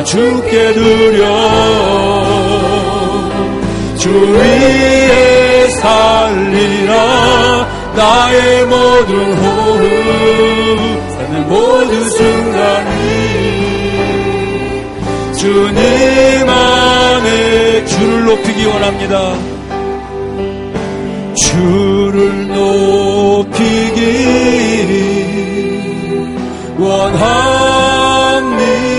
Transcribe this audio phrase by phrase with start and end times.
[0.07, 1.27] 주께 드려.
[3.97, 7.67] 주 위에 살리라.
[7.93, 12.87] 나의 모든 호흡 삶의 모든 순간이.
[15.37, 19.35] 주님 안에 주를 높이기 원합니다.
[21.35, 24.01] 주를 높이기
[26.79, 28.96] 원합니다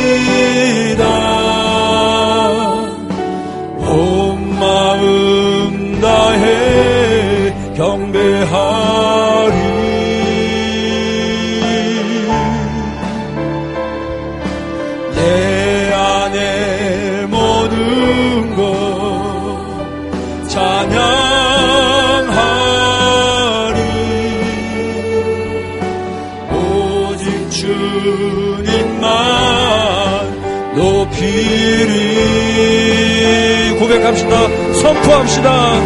[34.98, 35.80] 선포합시다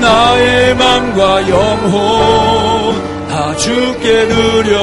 [0.00, 4.76] 나의 맘과 영혼 다 주께 드려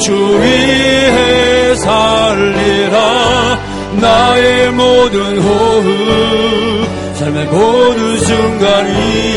[0.00, 3.58] 주 위해 살리라
[4.00, 9.34] 나의 모든 호흡 삶의 모든 순간이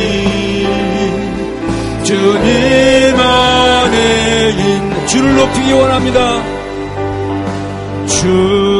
[2.04, 4.08] 주님 안에
[5.08, 6.44] 주를 높이기 원합니다.
[8.08, 8.77] 주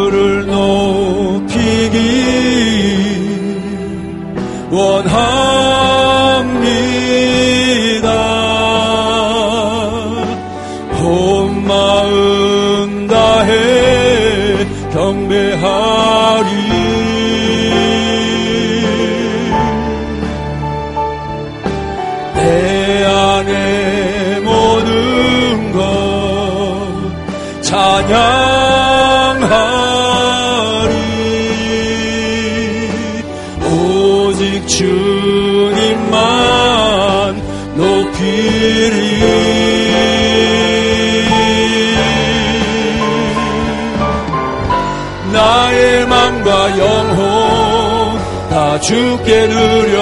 [48.78, 49.98] 다 주께 드려.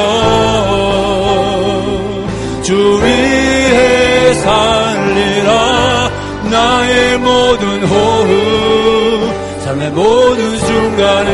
[2.61, 6.11] 주 위에 살리라.
[6.51, 9.33] 나의 모든 호흡
[9.63, 11.31] 삶의 모든 순간에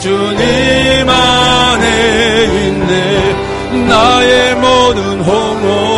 [0.00, 3.86] 주님 안에 있네.
[3.88, 5.95] 나의 모든 홍혼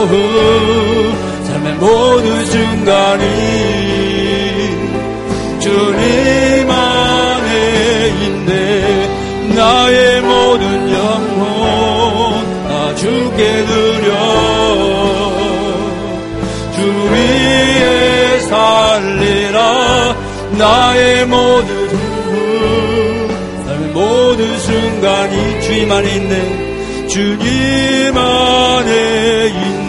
[0.00, 3.24] 모든 호흡 삶의 모든 순간이
[5.60, 9.54] 주님 안에 있네.
[9.54, 14.08] 나의 모든 영혼 다 주께 드려.
[16.76, 16.78] 주
[17.12, 20.16] 위에 살리라.
[20.52, 21.90] 나의 모든
[23.92, 26.70] 모든 순간이 주님 안에 있네.
[27.08, 29.39] 주님 안에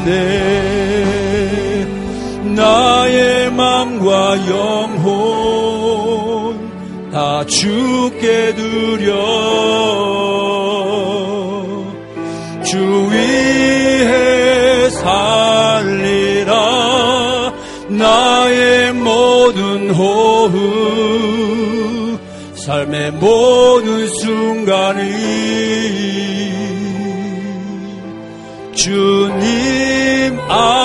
[0.01, 1.86] 있네
[2.56, 5.12] 나의 맘과 영혼
[7.12, 9.12] 다 주께 드려.
[12.63, 16.54] 주 위에 살리라.
[17.89, 20.51] 나의 모든 호흡
[22.56, 25.01] 삶의 모든 순간이
[28.74, 29.70] 주님
[30.51, 30.81] 안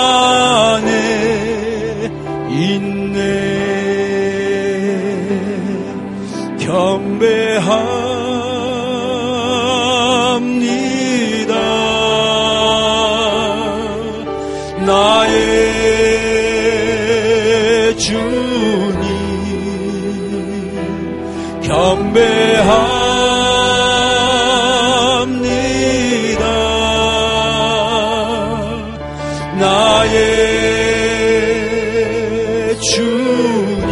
[32.79, 33.91] 주님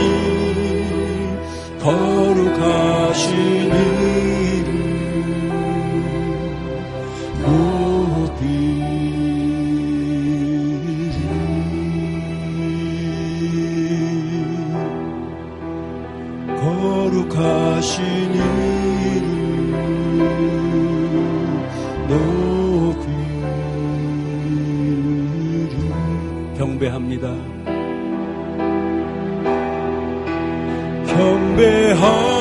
[1.80, 3.30] 거룩하신
[3.74, 4.05] 이
[26.96, 27.28] 합니다.
[31.08, 32.35] 경배합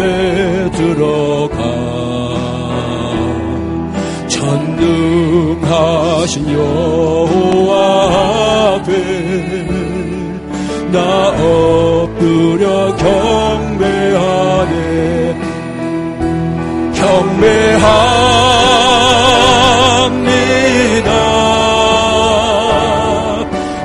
[0.00, 1.56] 곳에 들어가
[4.28, 7.76] 전능하신 여호와
[8.76, 8.92] 앞에
[10.90, 14.74] 나 엎드려 경배하네.
[16.94, 17.90] 경배합니다.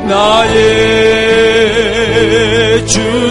[0.08, 0.56] 나의
[2.88, 3.25] 주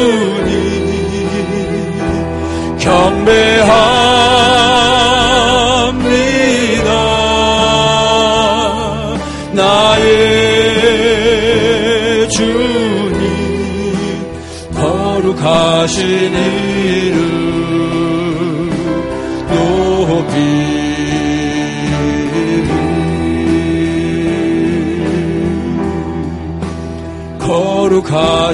[28.45, 28.53] 거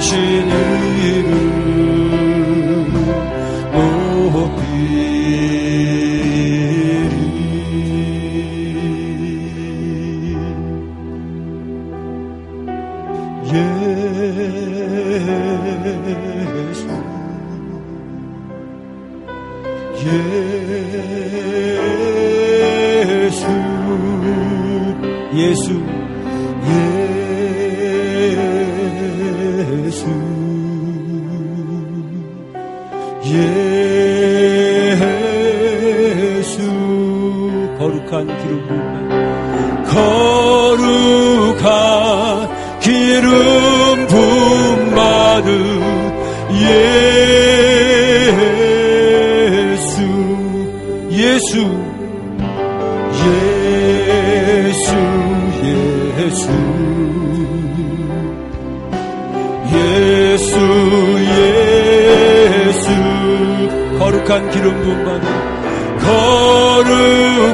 [64.31, 65.25] 거룩한 기름 부음 받은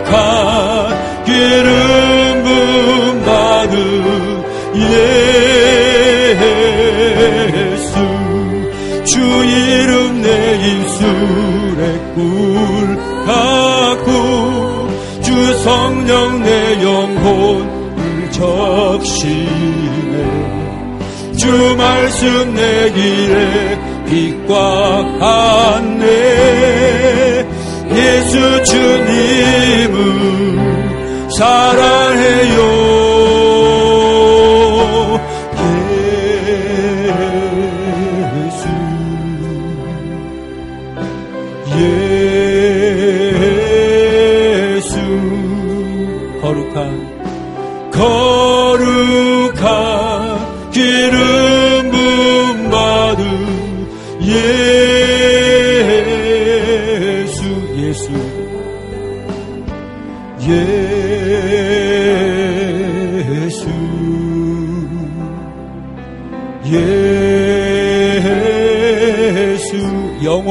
[0.06, 0.14] 거룩한
[1.26, 3.74] 기름 부음 받은
[7.58, 7.98] 예수
[9.06, 11.82] 주 이름 내 입술에
[12.14, 12.22] 꿀
[13.26, 14.08] 갖고
[15.24, 15.30] 주
[15.60, 20.16] 성령 내 영혼을 적시네.
[21.38, 23.77] 주 말씀 내 길에
[24.10, 26.58] 빛과 같네.
[27.94, 29.98] 예수 주님을
[31.38, 33.17] 사랑해요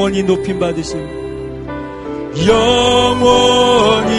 [0.07, 0.97] 영원히 높임 받으신
[2.47, 4.13] 영원히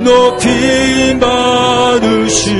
[0.00, 2.56] 높임 받으신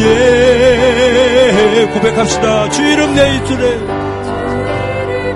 [0.00, 2.70] 예 고백합시다.
[2.70, 3.78] 주 이름 내 입술에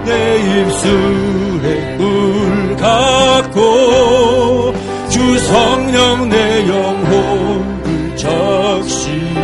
[0.06, 4.72] 내 입술에 꿀 갖고
[5.10, 9.42] 주 성령 내 영혼을 적시네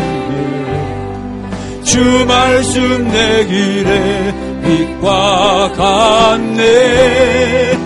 [1.85, 4.38] 주 말씀 내 길에
[4.69, 7.79] 빛과 같네.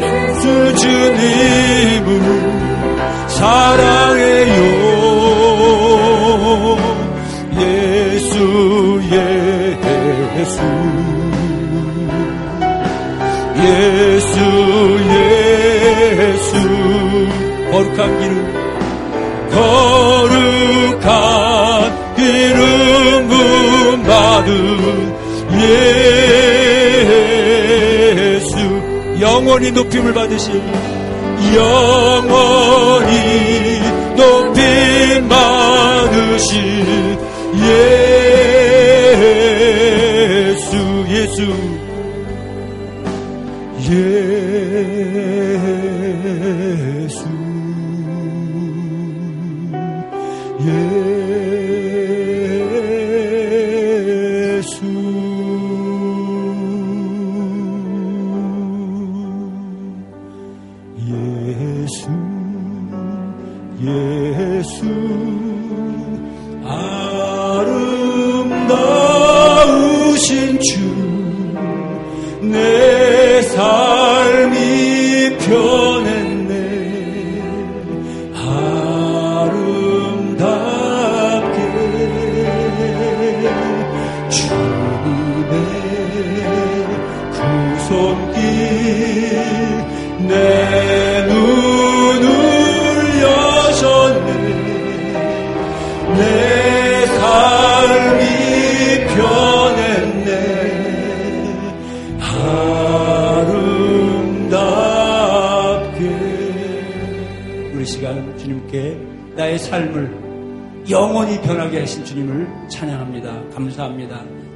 [0.00, 2.20] 예수 주님을
[3.28, 4.99] 사랑해요
[29.72, 30.54] 높임을 받으신
[31.54, 33.10] 영원히
[34.16, 37.18] 높임 받으신
[40.46, 41.89] 예수 예수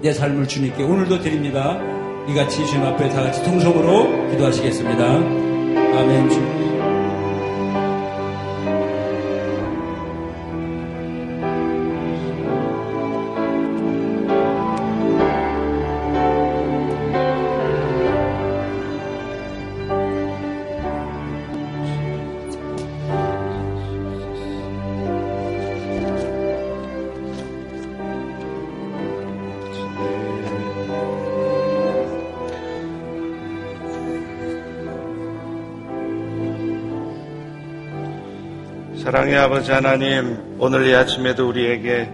[0.04, 1.80] 내 삶을 주님께 오늘도 드립니다.
[2.28, 5.02] 이같이 주님 앞에 다 같이 통성으로 기도하시겠습니다.
[5.02, 6.43] 아멘.
[39.14, 42.10] 사랑의 아버지 하나님, 오늘 이 아침에도 우리에게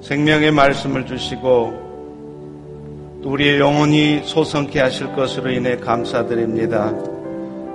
[0.00, 6.92] 생명의 말씀을 주시고 또 우리의 영혼이 소성케 하실 것으로 인해 감사드립니다.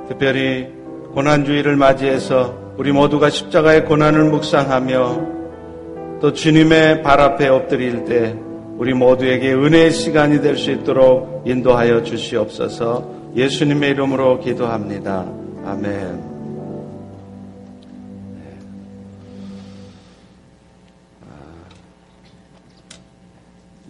[0.10, 0.68] 특별히
[1.14, 8.36] 고난주의를 맞이해서 우리 모두가 십자가의 고난을 묵상하며 또 주님의 발 앞에 엎드릴 때
[8.78, 15.26] 우리 모두에게 은혜의 시간이 될 수 있도록 인도하여 주시옵소서 예수님의 이름으로 기도합니다.
[15.66, 16.31] 아멘.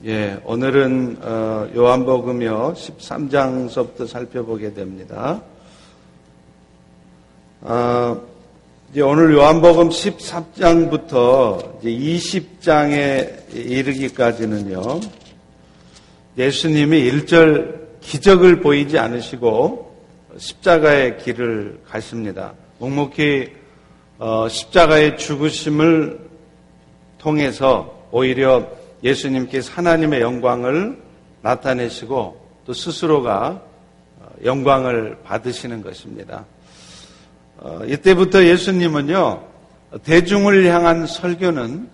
[0.04, 5.44] 예, 오늘은 어, 요한복음이요 13장서부터 살펴보게 됩니다.
[7.62, 8.20] 아,
[8.90, 15.02] 이제 오늘 요한복음 13장부터 이제 20장에 이르기까지는요
[16.36, 19.96] 예수님이 일절 기적을 보이지 않으시고
[20.36, 22.54] 십자가의 길을 가십니다.
[22.80, 23.52] 묵묵히
[24.18, 26.28] 어, 십자가의 죽으심을
[27.20, 31.02] 통해서 오히려 예수님께서 하나님의 영광을
[31.42, 33.62] 나타내시고 또 스스로가
[34.20, 36.46] 어, 영광을 받으시는 것입니다.
[37.58, 39.44] 어, 이때부터 예수님은요,
[40.04, 41.90] 대중을 향한 설교는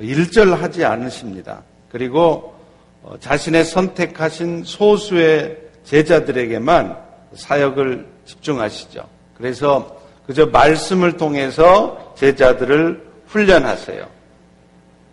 [0.00, 1.62] 일절하지 않으십니다.
[1.90, 2.54] 그리고
[3.02, 6.96] 어, 자신의 선택하신 소수의 제자들에게만
[7.34, 9.08] 사역을 집중하시죠.
[9.36, 14.06] 그래서 그저 말씀을 통해서 제자들을 훈련하세요.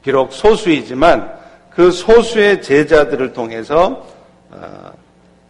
[0.04, 1.37] 비록 소수이지만
[1.78, 4.04] 그 소수의 제자들을 통해서
[4.50, 4.92] 어,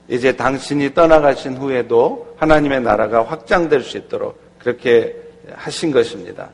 [0.10, 5.16] 이제 당신이 떠나가신 후에도 하나님의 나라가 확장될 수 있도록 그렇게
[5.54, 6.50] 하신 것입니다.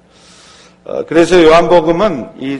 [0.85, 2.59] 어, 그래서 요한복음은 이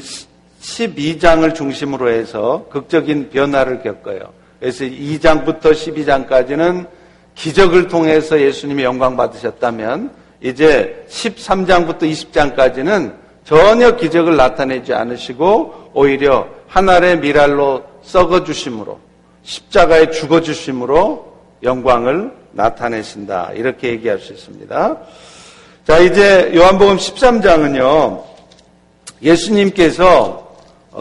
[0.59, 4.33] 12장을 중심으로 해서 극적인 변화를 겪어요.
[4.59, 6.87] 그래서 2장부터 12장까지는
[7.35, 10.09] 기적을 통해서 예수님이 영광 받으셨다면
[10.41, 18.99] 이제 13장부터 20장까지는 전혀 기적을 나타내지 않으시고 오히려 하늘의 미랄로 썩어 주심으로
[19.43, 21.31] 십자가에 죽어 주심으로
[21.61, 23.51] 영광을 나타내신다.
[23.53, 24.97] 이렇게 얘기할 수 있습니다.
[25.85, 28.23] 자, 이제 요한복음 13장은요.
[29.21, 30.55] 예수님께서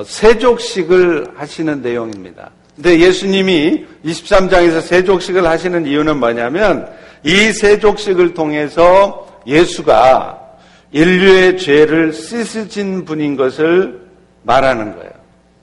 [0.04, 2.50] 세족식을 하시는 내용입니다.
[2.76, 6.92] 근데 예수님이 23장에서 세족식을 하시는 이유는 뭐냐면
[7.24, 10.38] 이 세족식을 통해서 예수가
[10.92, 14.02] 인류의 죄를 씻으신 분인 것을
[14.42, 15.21] 말하는 거예요.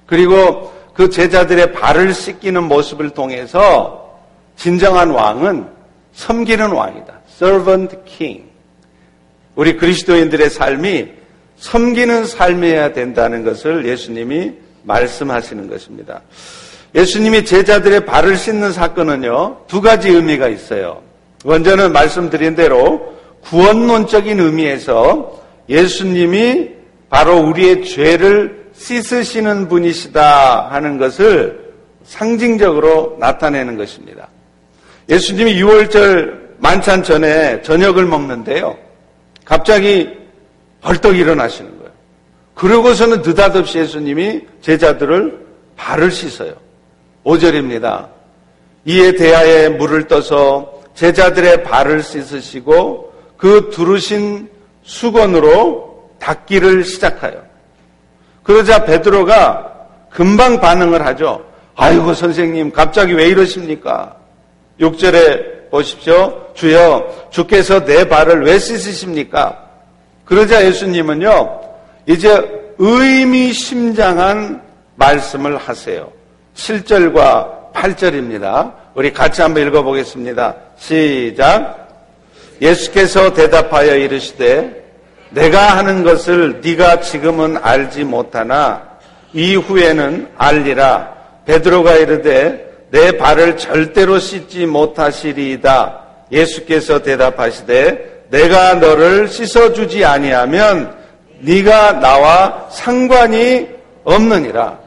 [0.09, 4.19] 그리고 그 제자들의 발을 씻기는 모습을 통해서
[4.55, 5.67] 진정한 왕은
[6.13, 7.19] 섬기는 왕이다.
[7.29, 8.49] servant king.
[9.55, 11.07] 우리 그리스도인들의 삶이
[11.57, 16.21] 섬기는 삶이어야 된다는 것을 예수님이 말씀하시는 것입니다.
[16.95, 21.01] 예수님이 제자들의 발을 씻는 사건은요, 두 가지 의미가 있어요.
[21.45, 26.71] 먼저는 말씀드린 대로 구원론적인 의미에서 예수님이
[27.09, 31.73] 바로 우리의 죄를 씻으시는 분이시다 하는 것을
[32.05, 34.29] 상징적으로 나타내는 것입니다.
[35.09, 38.77] 예수님이 6월절 만찬 전에 저녁을 먹는데요.
[39.45, 40.09] 갑자기
[40.81, 41.91] 벌떡 일어나시는 거예요.
[42.55, 46.53] 그러고서는 느닷없이 예수님이 제자들을 발을 씻어요.
[47.25, 48.07] 5절입니다.
[48.85, 54.49] 이에 대하에 물을 떠서 제자들의 발을 씻으시고 그 두르신
[54.83, 57.48] 수건으로 닦기를 시작하여
[58.43, 59.71] 그러자 베드로가
[60.09, 61.43] 금방 반응을 하죠.
[61.75, 64.15] 아이고 선생님 갑자기 왜 이러십니까?
[64.79, 66.47] 6절에 보십시오.
[66.53, 69.65] 주여, 주께서 내 발을 왜 씻으십니까?
[70.25, 71.61] 그러자 예수님은요,
[72.05, 74.61] 이제 의미심장한
[74.95, 76.11] 말씀을 하세요.
[76.55, 78.73] 7절과 8절입니다.
[78.95, 80.55] 우리 같이 한번 읽어보겠습니다.
[80.77, 81.87] 시작.
[82.61, 84.78] 예수께서 대답하여 이르시되
[85.31, 88.81] 내가 하는 것을 네가 지금은 알지 못하나
[89.33, 91.13] 이후에는 알리라.
[91.45, 95.99] 베드로가 이르되 내 발을 절대로 씻지 못하시리이다.
[96.31, 100.95] 예수께서 대답하시되 내가 너를 씻어 주지 아니하면
[101.39, 103.67] 네가 나와 상관이
[104.03, 104.77] 없느니라.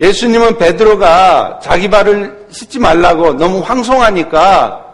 [0.00, 4.91] 예수님은 베드로가 자기 발을 씻지 말라고 너무 황송하니까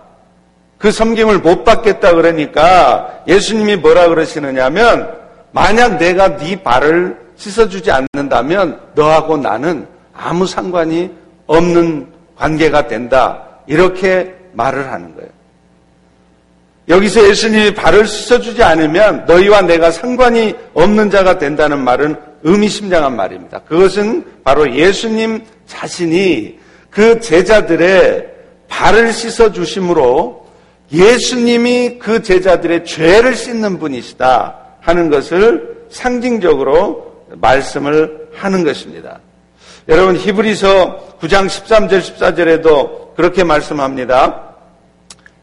[0.79, 5.13] 그 섬김을 못 받겠다 그러니까 예수님이 뭐라 그러시느냐면
[5.51, 11.11] 만약 내가 네 발을 씻어주지 않는다면 너하고 나는 아무 상관이
[11.47, 13.43] 없는 관계가 된다.
[13.67, 15.29] 이렇게 말을 하는 거예요.
[16.89, 23.61] 여기서 예수님이 발을 씻어주지 않으면 너희와 내가 상관이 없는 자가 된다는 말은 의미심장한 말입니다.
[23.61, 28.27] 그것은 바로 예수님 자신이 그 제자들의
[28.69, 30.48] 발을 씻어주심으로
[30.93, 39.21] 예수님이 그 제자들의 죄를 씻는 분이시다 하는 것을 상징적으로 말씀을 하는 것입니다.
[39.89, 44.55] 여러분 히브리서 9장 13절 14절에도 그렇게 말씀합니다.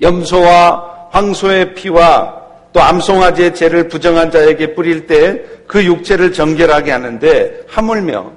[0.01, 8.31] 염소와 황소의 피와 또 암송아지의 죄를 부정한 자에게 뿌릴 때 그 육체를 정결하게 하는데 하물며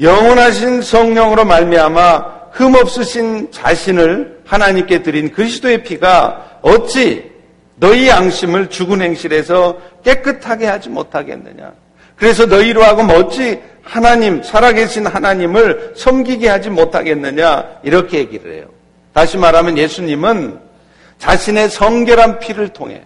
[0.00, 7.30] 영원하신 성령으로 말미암아 흠 없으신 자신을 하나님께 드린 그리스도의 피가 어찌
[7.76, 11.72] 너희 양심을 죽은 행실에서 깨끗하게 하지 못하겠느냐.
[12.16, 17.78] 그래서 너희로 하고 어찌 하나님, 살아계신 하나님을 섬기게 하지 못하겠느냐.
[17.84, 18.64] 이렇게 얘기를 해요.
[19.12, 20.58] 다시 말하면 예수님은
[21.18, 23.02] 자신의 성결한 피를 통해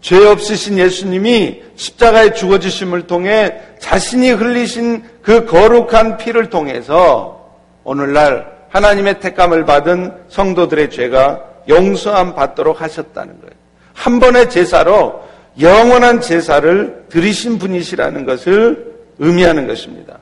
[0.00, 7.48] 죄 없으신 예수님이 십자가에 죽어주심을 통해 자신이 흘리신 그 거룩한 피를 통해서
[7.84, 13.52] 오늘날 하나님의 택감을 받은 성도들의 죄가 용서함 받도록 하셨다는 거예요.
[13.92, 15.22] 한 번의 제사로
[15.60, 20.18] 영원한 제사를 드리신 분이시라는 것을 의미하는 것입니다.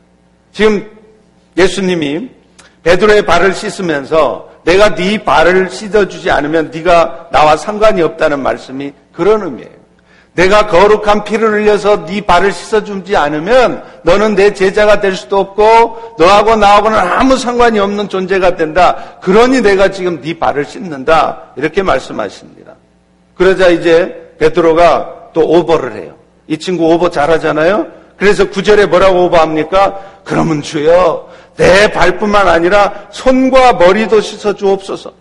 [0.53, 0.91] 지금
[1.57, 2.31] 예수님이
[2.83, 9.80] 베드로의 발을 씻으면서 내가 네 발을 씻어주지 않으면 네가 나와 상관이 없다는 말씀이 그런 의미예요.
[10.35, 16.57] 내가 거룩한 피를 흘려서 네 발을 씻어주지 않으면 너는 내 제자가 될 수도 없고 너하고
[16.57, 19.19] 나하고는 아무 상관이 없는 존재가 된다.
[19.21, 21.53] 그러니 내가 지금 네 발을 씻는다.
[21.57, 22.75] 이렇게 말씀하십니다.
[23.35, 26.15] 그러자 이제 베드로가 또 오버를 해요.
[26.47, 27.87] 이 친구 오버 잘하잖아요.
[28.17, 29.99] 그래서 구절에 뭐라고 오버합니까?
[30.25, 35.13] 그러면 주여 내 발뿐만 아니라 손과 머리도 씻어 주옵소서.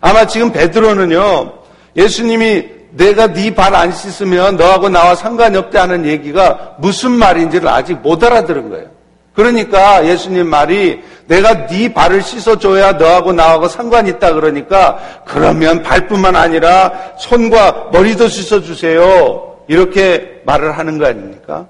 [0.00, 1.52] 아마 지금 베드로는요.
[1.96, 8.22] 예수님이 내가 네 발 안 씻으면 너하고 나와 상관이 없다는 얘기가 무슨 말인지를 아직 못
[8.22, 8.86] 알아들은 거예요.
[9.34, 16.92] 그러니까 예수님 말이 내가 네 발을 씻어줘야 너하고 나하고 상관이 있다 그러니까 그러면 발뿐만 아니라
[17.18, 19.64] 손과 머리도 씻어주세요.
[19.66, 21.66] 이렇게 말을 하는 거 아닙니까?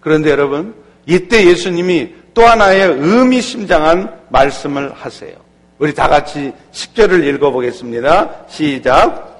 [0.00, 0.74] 그런데 여러분
[1.06, 5.32] 이때 예수님이 또 하나의 의미심장한 말씀을 하세요.
[5.78, 8.28] 우리 다 같이 10절을 읽어보겠습니다.
[8.48, 9.35] 시작.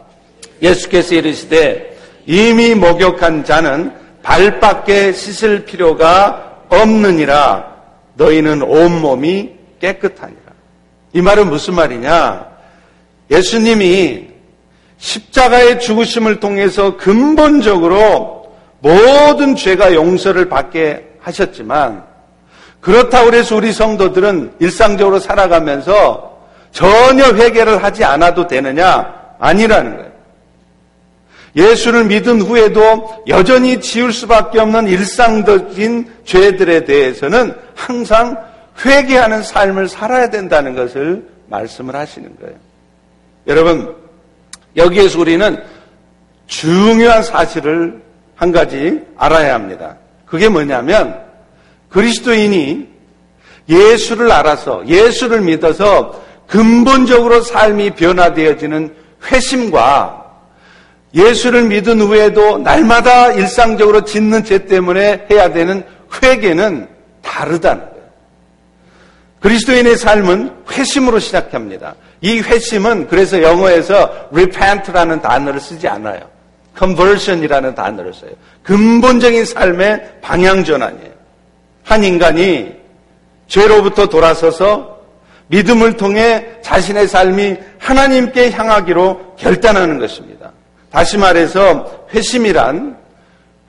[0.62, 3.92] 예수께서 이르시되 이미 목욕한 자는
[4.22, 7.76] 발밖에 씻을 필요가 없느니라
[8.14, 10.40] 너희는 온몸이 깨끗하니라.
[11.12, 12.46] 이 말은 무슨 말이냐?
[13.30, 14.28] 예수님이
[14.98, 22.04] 십자가의 죽으심을 통해서 근본적으로 모든 죄가 용서를 받게 하셨지만
[22.80, 26.38] 그렇다고 해서 우리 성도들은 일상적으로 살아가면서
[26.70, 29.12] 전혀 회개를 하지 않아도 되느냐?
[29.38, 30.05] 아니라는 거예요.
[31.56, 38.36] 예수를 믿은 후에도 여전히 지울 수밖에 없는 일상적인 죄들에 대해서는 항상
[38.84, 42.56] 회개하는 삶을 살아야 된다는 것을 말씀을 하시는 거예요.
[43.46, 43.94] 여러분,
[44.76, 45.62] 여기에서 우리는
[46.46, 48.02] 중요한 사실을
[48.34, 49.96] 한 가지 알아야 합니다.
[50.26, 51.18] 그게 뭐냐면
[51.88, 52.86] 그리스도인이
[53.68, 60.25] 예수를 알아서 예수를 믿어서 근본적으로 삶이 변화되어지는 회심과
[61.16, 65.82] 예수를 믿은 후에도 날마다 일상적으로 짓는 죄 때문에 해야 되는
[66.22, 66.88] 회개는
[67.22, 67.96] 다르다는 거예요.
[69.40, 71.94] 그리스도인의 삶은 회심으로 시작합니다.
[72.20, 76.20] 이 회심은 그래서 영어에서 repent라는 단어를 쓰지 않아요.
[76.78, 78.32] conversion이라는 단어를 써요.
[78.62, 81.12] 근본적인 삶의 방향 전환이에요.
[81.82, 82.74] 한 인간이
[83.48, 84.96] 죄로부터 돌아서서
[85.48, 90.35] 믿음을 통해 자신의 삶이 하나님께 향하기로 결단하는 것입니다.
[90.96, 92.96] 다시 말해서 회심이란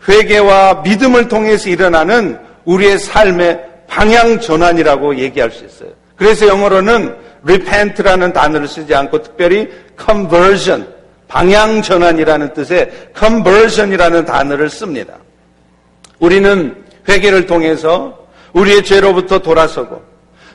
[0.08, 5.90] 회개와 믿음을 통해서 일어나는 우리의 삶의 방향 전환이라고 얘기할 수 있어요.
[6.16, 7.14] 그래서 영어로는
[7.44, 9.68] repent라는 단어를 쓰지 않고 특별히
[10.02, 10.88] conversion,
[11.28, 15.16] 방향 전환이라는 뜻의 conversion이라는 단어를 씁니다.
[16.20, 20.02] 우리는 회개를 통해서 우리의 죄로부터 돌아서고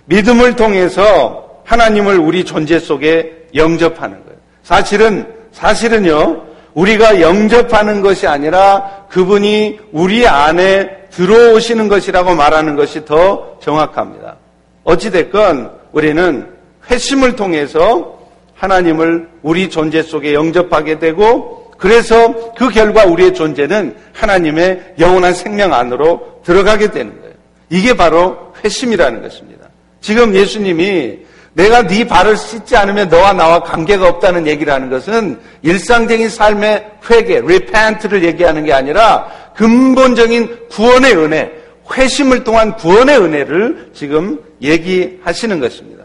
[0.07, 4.39] 믿음을 통해서 하나님을 우리 존재 속에 영접하는 거예요.
[4.63, 6.52] 사실은 사실은요.
[6.75, 14.37] 우리가 영접하는 것이 아니라 그분이 우리 안에 들어오시는 것이라고 말하는 것이 더 정확합니다.
[14.85, 16.49] 어찌됐건 우리는
[16.91, 18.19] 회심을 통해서
[18.55, 26.41] 하나님을 우리 존재 속에 영접하게 되고 그래서 그 결과 우리의 존재는 하나님의 영원한 생명 안으로
[26.45, 27.35] 들어가게 되는 거예요.
[27.71, 29.67] 이게 바로 회심이라는 것입니다.
[30.01, 31.19] 지금 예수님이
[31.55, 37.39] 내가 네 발을 씻지 않으면 너와 나와 관계가 없다는 얘기를 하는 것은 일상적인 삶의 회개,
[37.39, 41.53] repent를 얘기하는 게 아니라 근본적인 구원의 은혜,
[41.95, 46.05] 회심을 통한 구원의 은혜를 지금 얘기하시는 것입니다.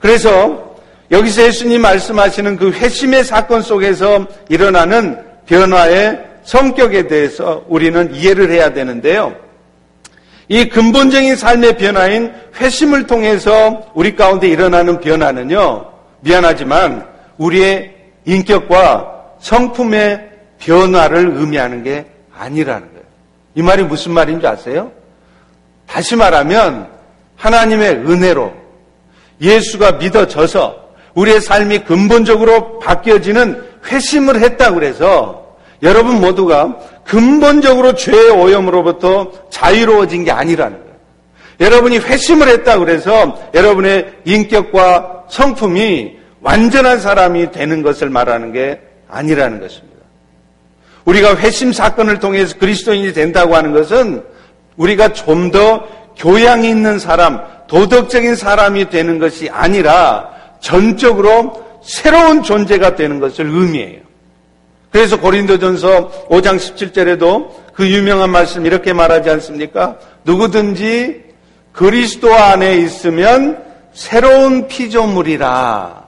[0.00, 0.74] 그래서
[1.10, 9.45] 여기서 예수님 말씀하시는 그 회심의 사건 속에서 일어나는 변화의 성격에 대해서 우리는 이해를 해야 되는데요.
[10.48, 15.86] 이 근본적인 삶의 변화인 회심을 통해서 우리 가운데 일어나는 변화는요,
[16.20, 17.06] 미안하지만
[17.38, 22.06] 우리의 인격과 성품의 변화를 의미하는 게
[22.36, 23.04] 아니라는 거예요.
[23.54, 24.92] 이 말이 무슨 말인지 아세요?
[25.86, 26.88] 다시 말하면
[27.36, 28.52] 하나님의 은혜로
[29.40, 40.24] 예수가 믿어져서 우리의 삶이 근본적으로 바뀌어지는 회심을 했다 그래서 여러분 모두가 근본적으로 죄의 오염으로부터 자유로워진
[40.24, 40.96] 게 아니라는 거예요.
[41.60, 49.96] 여러분이 회심을 했다 그래서 여러분의 인격과 성품이 완전한 사람이 되는 것을 말하는 게 아니라는 것입니다.
[51.04, 54.22] 우리가 회심 사건을 통해서 그리스도인이 된다고 하는 것은
[54.76, 63.20] 우리가 좀 더 교양이 있는 사람, 도덕적인 사람이 되는 것이 아니라 전적으로 새로운 존재가 되는
[63.20, 64.00] 것을 의미해요.
[64.90, 69.98] 그래서 고린도전서 5장 17절에도 그 유명한 말씀 이렇게 말하지 않습니까?
[70.24, 71.24] 누구든지
[71.72, 76.06] 그리스도 안에 있으면 새로운 피조물이라.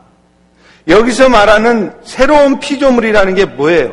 [0.89, 3.93] 여기서 말하는 새로운 피조물이라는 게 뭐예요?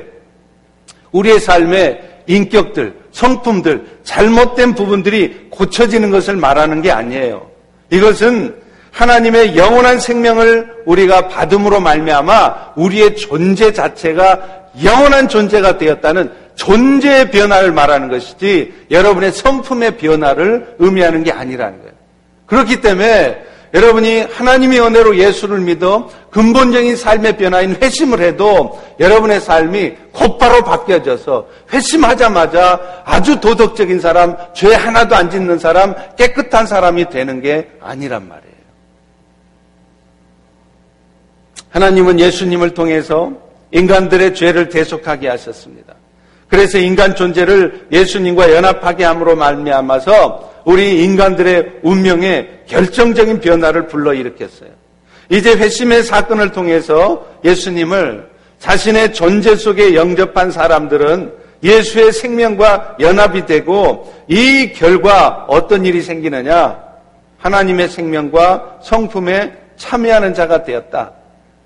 [1.12, 7.50] 우리의 삶의 인격들, 성품들, 잘못된 부분들이 고쳐지는 것을 말하는 게 아니에요.
[7.90, 8.56] 이것은
[8.96, 14.40] 하나님의 영원한 생명을 우리가 받음으로 말미암아 우리의 존재 자체가
[14.84, 21.94] 영원한 존재가 되었다는 존재의 변화를 말하는 것이지 여러분의 성품의 변화를 의미하는 게 아니라는 거예요.
[22.46, 30.64] 그렇기 때문에 여러분이 하나님의 은혜로 예수를 믿어 근본적인 삶의 변화인 회심을 해도 여러분의 삶이 곧바로
[30.64, 38.30] 바뀌어져서 회심하자마자 아주 도덕적인 사람, 죄 하나도 안 짓는 사람, 깨끗한 사람이 되는 게 아니란
[38.30, 38.55] 말이에요.
[41.76, 43.34] 하나님은 예수님을 통해서
[43.72, 45.94] 인간들의 죄를 대속하게 하셨습니다.
[46.48, 54.70] 그래서 인간 존재를 예수님과 연합하게 함으로 말미암아서 우리 인간들의 운명에 결정적인 변화를 불러일으켰어요.
[55.30, 64.72] 이제 회심의 사건을 통해서 예수님을 자신의 존재 속에 영접한 사람들은 예수의 생명과 연합이 되고 이
[64.72, 66.80] 결과 어떤 일이 생기느냐?
[67.38, 71.12] 하나님의 생명과 성품에 참여하는 자가 되었다.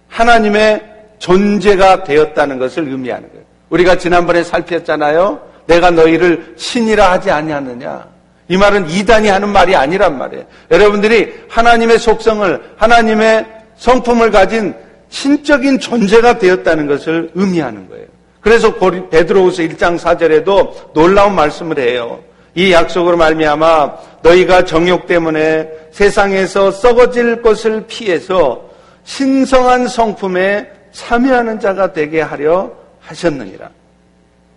[0.10, 0.84] 하나님의
[1.20, 3.46] 존재가 되었다는 것을 의미하는 거예요.
[3.70, 5.40] 우리가 지난번에 살폈잖아요.
[5.68, 8.08] 내가 너희를 신이라 하지 아니하느냐.
[8.48, 10.46] 이 말은 이단이 하는 말이 아니란 말이에요.
[10.72, 13.46] 여러분들이 하나님의 속성을 하나님의
[13.78, 14.74] 성품을 가진
[15.10, 18.06] 신적인 존재가 되었다는 것을 의미하는 거예요.
[18.42, 22.20] 그래서 베드로후서 1장 4절에도 놀라운 말씀을 해요.
[22.56, 23.94] 이 약속으로 말미암아
[24.24, 28.69] 너희가 정욕 때문에 세상에서 썩어질 것을 피해서
[29.10, 33.72] 신성한 성품에 참여하는 자가 되게 하려 하셨느니라.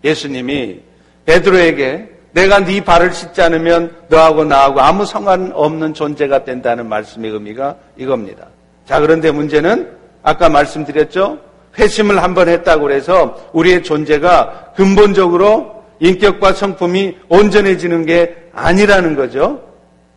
[0.04, 0.80] 예수님이
[1.24, 7.76] 베드로에게 내가 네 발을 씻지 않으면 너하고 나하고 아무 상관 없는 존재가 된다는 말씀의 의미가
[7.96, 8.48] 이겁니다.
[8.86, 9.90] 자, 그런데 문제는
[10.22, 11.38] 아까 말씀드렸죠?
[11.78, 19.62] 회심을 한번 했다고 해서 우리의 존재가 근본적으로 인격과 성품이 온전해지는 게 아니라는 거죠.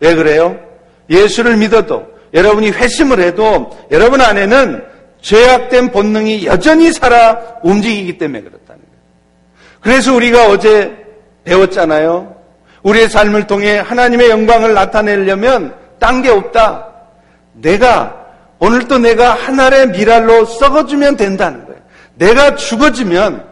[0.01, 0.59] 왜 그래요?
[1.09, 4.83] 예수를 믿어도 여러분이 회심을 해도 여러분 안에는
[5.21, 9.01] 죄악된 본능이 여전히 살아 움직이기 때문에 그렇다는 거예요.
[9.81, 10.95] 그래서 우리가 어제
[11.45, 12.35] 배웠잖아요.
[12.83, 16.87] 우리의 삶을 통해 하나님의 영광을 나타내려면 딴 게 없다.
[17.53, 18.25] 내가
[18.59, 21.79] 오늘도 내가 하나의 미랄로 썩어주면 된다는 거예요.
[22.15, 23.45] 내가 죽어지면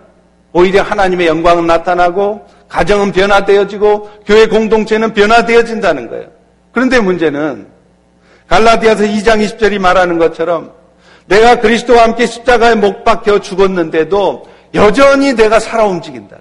[0.52, 6.28] 오히려 하나님의 영광은 나타나고 가정은 변화되어지고 교회 공동체는 변화되어진다는 거예요.
[6.72, 7.73] 그런데 문제는
[8.48, 10.72] 갈라디아서 2장 20절이 말하는 것처럼
[11.28, 16.38] 내가 그리스도와 함께 십자가에 못 박혀 죽었는데도 여전히 내가 살아 움직인다.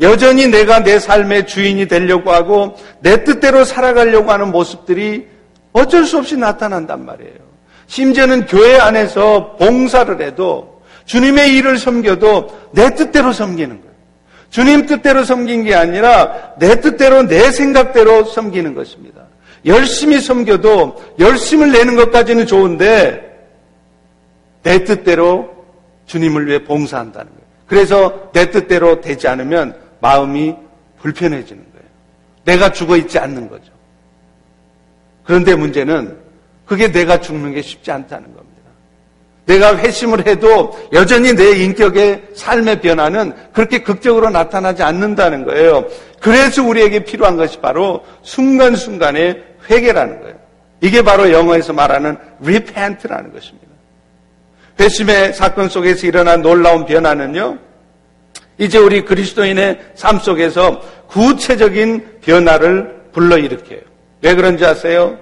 [0.00, 5.26] 여전히 내가 내 삶의 주인이 되려고 하고 내 뜻대로 살아가려고 하는 모습들이
[5.72, 7.50] 어쩔 수 없이 나타난단 말이에요.
[7.86, 13.90] 심지어는 교회 안에서 봉사를 해도 주님의 일을 섬겨도 내 뜻대로 섬기는 거예요.
[14.48, 19.19] 주님 뜻대로 섬긴 게 아니라 내 뜻대로 내 생각대로 섬기는 것입니다.
[19.66, 23.28] 열심히 섬겨도 열심을 내는 것까지는 좋은데
[24.62, 25.50] 내 뜻대로
[26.06, 27.40] 주님을 위해 봉사한다는 거예요.
[27.66, 30.56] 그래서 내 뜻대로 되지 않으면 마음이
[31.00, 31.86] 불편해지는 거예요.
[32.44, 33.70] 내가 죽어 있지 않는 거죠.
[35.24, 36.16] 그런데 문제는
[36.66, 38.50] 그게 내가 죽는 게 쉽지 않다는 겁니다.
[39.46, 45.86] 내가 회심을 해도 여전히 내 인격의 삶의 변화는 그렇게 극적으로 나타나지 않는다는 거예요.
[46.20, 50.36] 그래서 우리에게 필요한 것이 바로 순간순간의 회개라는 거예요.
[50.80, 53.68] 이게 바로 영어에서 말하는 repent라는 것입니다.
[54.78, 57.58] 회심의 사건 속에서 일어난 놀라운 변화는요,
[58.58, 63.80] 이제 우리 그리스도인의 삶 속에서 구체적인 변화를 불러일으켜요.
[64.22, 65.18] 왜 그런지 아세요?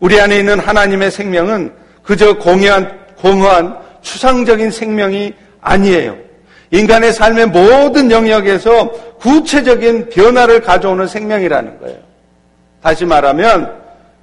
[0.00, 6.16] 우리 안에 있는 하나님의 생명은 그저 공허한, 공허한 추상적인 생명이 아니에요.
[6.70, 11.98] 인간의 삶의 모든 영역에서 구체적인 변화를 가져오는 생명이라는 거예요.
[12.84, 13.72] 다시 말하면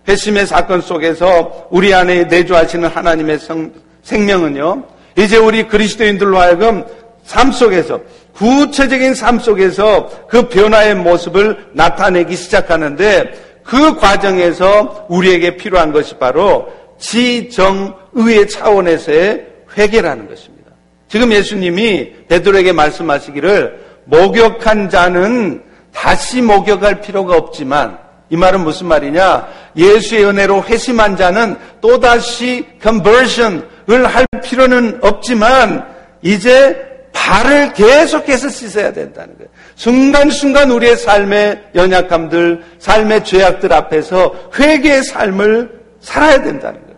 [0.08, 3.72] 회심의 사건 속에서 우리 안에 내주하시는 하나님의 성,
[4.04, 4.84] 생명은요.
[5.18, 6.86] 이제 우리 그리스도인들로 하여금
[7.24, 8.00] 삶 속에서
[8.36, 18.48] 구체적인 삶 속에서 그 변화의 모습을 나타내기 시작하는데 그 과정에서 우리에게 필요한 것이 바로 지정의의
[18.48, 20.72] 차원에서의 회개라는 것입니다.
[21.08, 28.01] 지금 예수님이 베드로에게 말씀하시기를 목욕한 자는 다시 목욕할 필요가 없지만
[28.32, 29.46] 이 말은 무슨 말이냐?
[29.76, 35.86] 예수의 은혜로 회심한 자는 또다시 conversion을 할 필요는 없지만
[36.22, 39.50] 이제 발을 계속해서 씻어야 된다는 거예요.
[39.76, 46.98] 순간순간 우리의 삶의 연약함들, 삶의 죄악들 앞에서 회개의 삶을 살아야 된다는 거예요.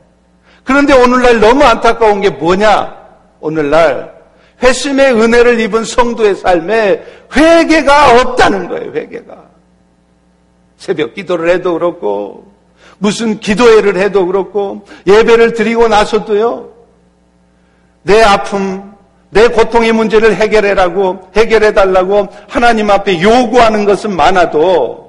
[0.63, 2.95] 그런데 오늘날 너무 안타까운 게 뭐냐?
[3.39, 4.13] 오늘날
[4.61, 7.03] 회심의 은혜를 입은 성도의 삶에
[7.35, 9.52] 회개가 없다는 거예요, 회개가.
[10.83, 12.51] 새벽 기도를 해도 그렇고,
[12.97, 16.71] 무슨 기도회를 해도 그렇고, 예배를 드리고 나서도요,
[18.01, 18.91] 내 아픔,
[19.29, 25.02] 내 고통의 문제를 해결해라고, 해결해 달라고 하나님 앞에 요구하는 것은 많아도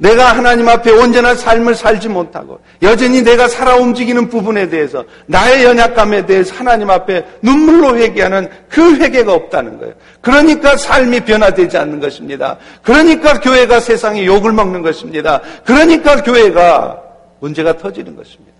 [0.00, 6.24] 내가 하나님 앞에 온전한 삶을 살지 못하고 여전히 내가 살아 움직이는 부분에 대해서 나의 연약감에
[6.24, 9.92] 대해서 하나님 앞에 눈물로 회개하는 그 회개가 없다는 거예요.
[10.22, 12.56] 그러니까 삶이 변화되지 않는 것입니다.
[12.82, 15.42] 그러니까 교회가 세상에 욕을 먹는 것입니다.
[15.66, 17.02] 그러니까 교회가
[17.40, 18.56] 문제가 터지는 것입니다.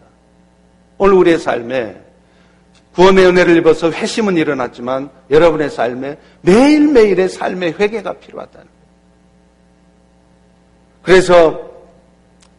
[0.99, 1.97] 오늘 우리의 삶에
[2.95, 8.80] 구원의 은혜를 입어서 회심은 일어났지만 여러분의 삶에 매일매일의 삶의 회개가 필요하다는 거예요.
[11.11, 11.73] 그래서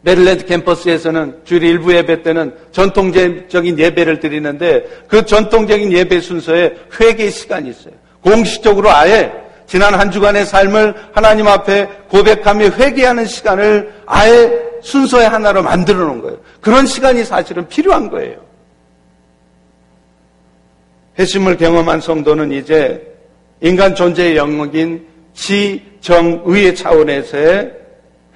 [0.02, 7.70] 메릴랜드 캠퍼스에서는 주일 일부 예배 때는 전통적인 예배를 드리는데 그 전통적인 예배 순서에 회개 시간이
[7.70, 7.94] 있어요.
[8.20, 9.32] 공식적으로 아예
[9.66, 16.38] 지난 한 주간의 삶을 하나님 앞에 고백하며 회개하는 시간을 아예 순서의 하나로 만들어 놓은 거예요.
[16.60, 18.36] 그런 시간이 사실은 필요한 거예요.
[21.18, 23.16] 회심을 경험한 성도는 이제
[23.62, 27.81] 인간 존재의 영역인 지정의의 차원에서의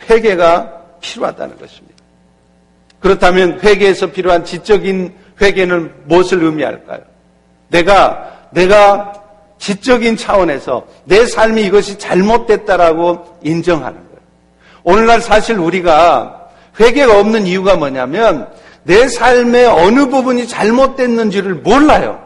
[0.08, 1.96] 회개가 필요하다는 것입니다.
[3.00, 7.00] 그렇다면 회개에서 필요한 지적인 회개는 무엇을 의미할까요?
[7.68, 9.12] 내가 내가
[9.58, 14.20] 지적인 차원에서 내 삶이 이것이 잘못됐다라고 인정하는 거예요.
[14.82, 16.48] 오늘날 사실 우리가
[16.78, 18.48] 회개가 없는 이유가 뭐냐면
[18.84, 22.22] 내 삶의 어느 부분이 잘못됐는지를 몰라요.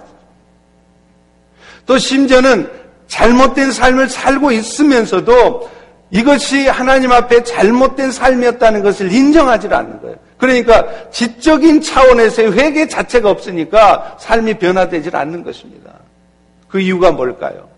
[1.86, 2.70] 또 심지어는
[3.07, 5.70] 잘못된 삶을 살고 있으면서도
[6.11, 10.16] 이것이 하나님 앞에 잘못된 삶이었다는 것을 인정하지 않는 거예요.
[10.38, 15.92] 그러니까 지적인 차원에서의 회개 자체가 없으니까 삶이 변화되질 않는 것입니다.
[16.68, 17.68] 그 이유가 뭘까요?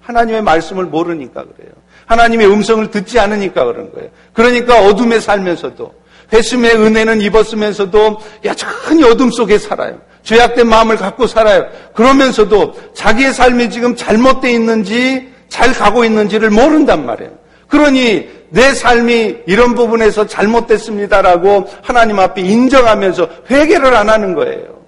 [0.00, 1.72] 하나님의 말씀을 모르니까 그래요.
[2.06, 4.10] 하나님의 음성을 듣지 않으니까 그런 거예요.
[4.32, 5.92] 그러니까 어둠에 살면서도
[6.32, 10.00] 회심의 은혜는 입었으면서도 여전히 어둠 속에 살아요.
[10.22, 11.66] 죄악된 마음을 갖고 살아요.
[11.94, 17.39] 그러면서도 자기의 삶이 지금 잘못되어 있는지 잘 가고 있는지를 모른단 말이에요.
[17.70, 24.80] 그러니 내 삶이 이런 부분에서 잘못됐습니다라고 하나님 앞에 인정하면서 회개를 안 하는 거예요.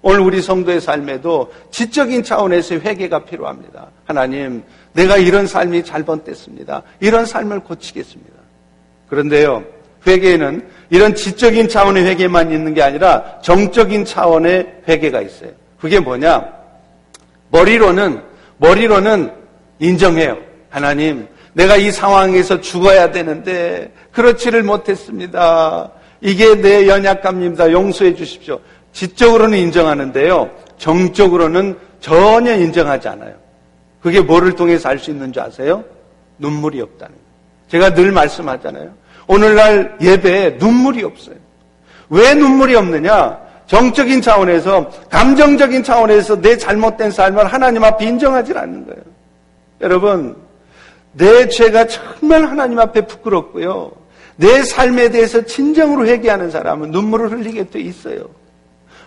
[0.00, 3.88] 오늘 우리 성도의 삶에도 지적인 차원에서 회개가 필요합니다.
[4.06, 4.62] 하나님,
[4.94, 6.82] 내가 이런 삶이 잘못됐습니다.
[7.00, 8.32] 이런 삶을 고치겠습니다.
[9.10, 9.64] 그런데요,
[10.06, 15.50] 회개에는 이런 지적인 차원의 회개만 있는 게 아니라 정적인 차원의 회개가 있어요.
[15.78, 16.46] 그게 뭐냐?
[17.50, 18.22] 머리로는,
[18.56, 19.32] 머리로는
[19.80, 20.38] 인정해요.
[20.70, 25.90] 하나님, 내가 이 상황에서 죽어야 되는데, 그렇지를 못했습니다.
[26.20, 27.72] 이게 내 연약감입니다.
[27.72, 28.60] 용서해 주십시오.
[28.92, 30.50] 지적으로는 인정하는데요.
[30.78, 33.34] 정적으로는 전혀 인정하지 않아요.
[34.00, 35.84] 그게 뭐를 통해서 알 수 있는 줄 아세요?
[36.38, 37.28] 눈물이 없다는 거예요.
[37.68, 38.90] 제가 늘 말씀하잖아요.
[39.26, 41.36] 오늘날 예배에 눈물이 없어요.
[42.08, 43.38] 왜 눈물이 없느냐?
[43.66, 49.02] 정적인 차원에서, 감정적인 차원에서 내 잘못된 삶을 하나님 앞에 인정하지 않는 거예요.
[49.82, 50.36] 여러분,
[51.12, 53.92] 내 죄가 정말 하나님 앞에 부끄럽고요.
[54.36, 58.28] 내 삶에 대해서 진정으로 회개하는 사람은 눈물을 흘리게 돼 있어요.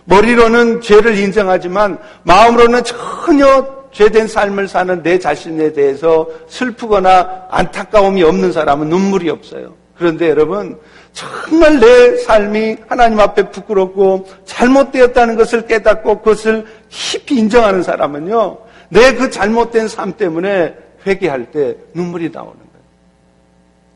[0.04, 8.88] 머리로는 죄를 인정하지만 마음으로는 전혀 죄된 삶을 사는 내 자신에 대해서 슬프거나 안타까움이 없는 사람은
[8.88, 9.74] 눈물이 없어요.
[9.96, 10.78] 그런데 여러분,
[11.12, 19.30] 정말 내 삶이 하나님 앞에 부끄럽고 잘못되었다는 것을 깨닫고 그것을 깊이 인정하는 사람은요, 내 그
[19.30, 20.74] 잘못된 삶 때문에
[21.06, 22.72] 회개할 때 눈물이 나오는 거예요.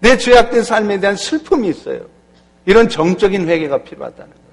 [0.00, 2.00] 내 죄악된 삶에 대한 슬픔이 있어요.
[2.64, 4.46] 이런 정적인 회개가 필요하다는 거예요.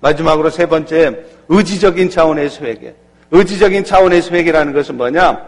[0.00, 2.94] 마지막으로 세 번째, 의지적인 차원에서 회개.
[3.30, 5.46] 의지적인 차원에서 회개라는 것은 뭐냐?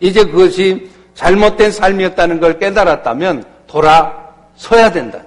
[0.00, 5.23] 이제 그것이 잘못된 삶이었다는 걸 깨달았다면 돌아서야 거예요.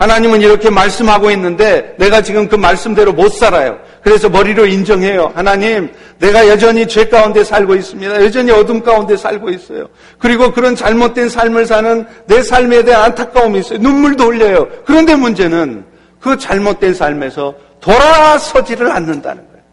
[0.00, 3.78] 하나님은 이렇게 말씀하고 있는데 내가 지금 그 말씀대로 못 살아요.
[4.02, 5.30] 그래서 머리로 인정해요.
[5.34, 8.24] 하나님, 내가 여전히 죄 가운데 살고 있습니다.
[8.24, 9.86] 여전히 어둠 가운데 살고 있어요.
[10.18, 13.78] 그리고 그런 잘못된 삶을 사는 내 삶에 대한 안타까움이 있어요.
[13.78, 14.68] 눈물도 흘려요.
[14.86, 15.84] 그런데 문제는
[16.18, 19.64] 그 잘못된 삶에서 돌아서지를 않는다는 거예요.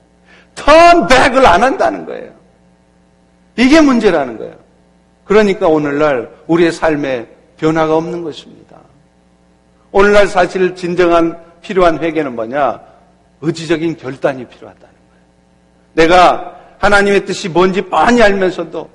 [0.56, 2.32] 턴백을 안 한다는 거예요.
[3.56, 4.56] 이게 문제라는 거예요.
[5.24, 8.76] 그러니까 오늘날 우리의 삶에 변화가 없는 것입니다.
[9.92, 12.80] 오늘날 사실 진정한 필요한 회개는 뭐냐?
[13.42, 15.24] 의지적인 결단이 필요하다는 거예요.
[15.94, 18.90] 내가 하나님의 뜻이 뭔지 뻔히 알면서도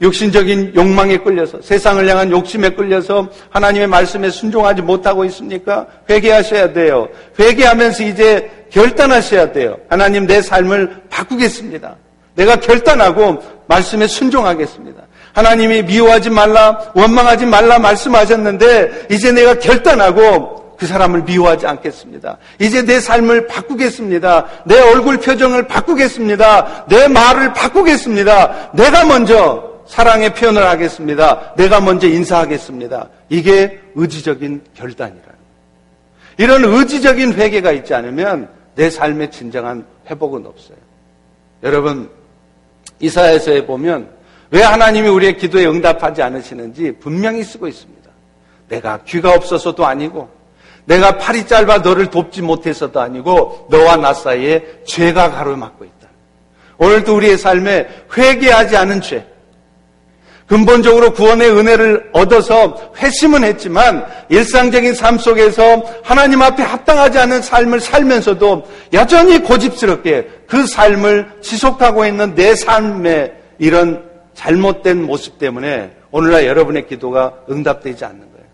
[0.00, 5.86] 육신적인 욕망에 끌려서 세상을 향한 욕심에 끌려서 하나님의 말씀에 순종하지 못하고 있습니까?
[6.08, 7.08] 회개하셔야 돼요.
[7.38, 9.76] 회개하면서 이제 결단하셔야 돼요.
[9.88, 11.96] 하나님 내 삶을 바꾸겠습니다.
[12.36, 15.02] 내가 결단하고 말씀에 순종하겠습니다.
[15.32, 22.38] 하나님이 미워하지 말라, 원망하지 말라 말씀하셨는데 이제 내가 결단하고 그 사람을 미워하지 않겠습니다.
[22.60, 24.46] 이제 내 삶을 바꾸겠습니다.
[24.64, 26.86] 내 얼굴 표정을 바꾸겠습니다.
[26.88, 28.70] 내 말을 바꾸겠습니다.
[28.74, 31.54] 내가 먼저 사랑의 표현을 하겠습니다.
[31.56, 33.08] 내가 먼저 인사하겠습니다.
[33.28, 35.38] 이게 의지적인 결단이라는
[36.36, 40.76] 이런 의지적인 회개가 있지 않으면 내 삶의 진정한 회복은 없어요.
[41.64, 42.08] 여러분,
[43.00, 44.08] 이사야서에 보면
[44.50, 48.10] 왜 하나님이 우리의 기도에 응답하지 않으시는지 분명히 쓰고 있습니다.
[48.68, 50.28] 내가 귀가 없어서도 아니고,
[50.84, 56.08] 내가 팔이 짧아 너를 돕지 못해서도 아니고, 너와 나 사이에 죄가 가로막고 있다.
[56.78, 59.26] 오늘도 우리의 삶에 회개하지 않은 죄,
[60.48, 68.66] 근본적으로 구원의 은혜를 얻어서 회심은 했지만 일상적인 삶 속에서 하나님 앞에 합당하지 않은 삶을 살면서도
[68.94, 74.07] 여전히 고집스럽게 그 삶을 지속하고 있는 내 삶의 이런
[74.38, 78.46] 잘못된 모습 때문에 오늘날 여러분의 기도가 응답되지 않는 거예요.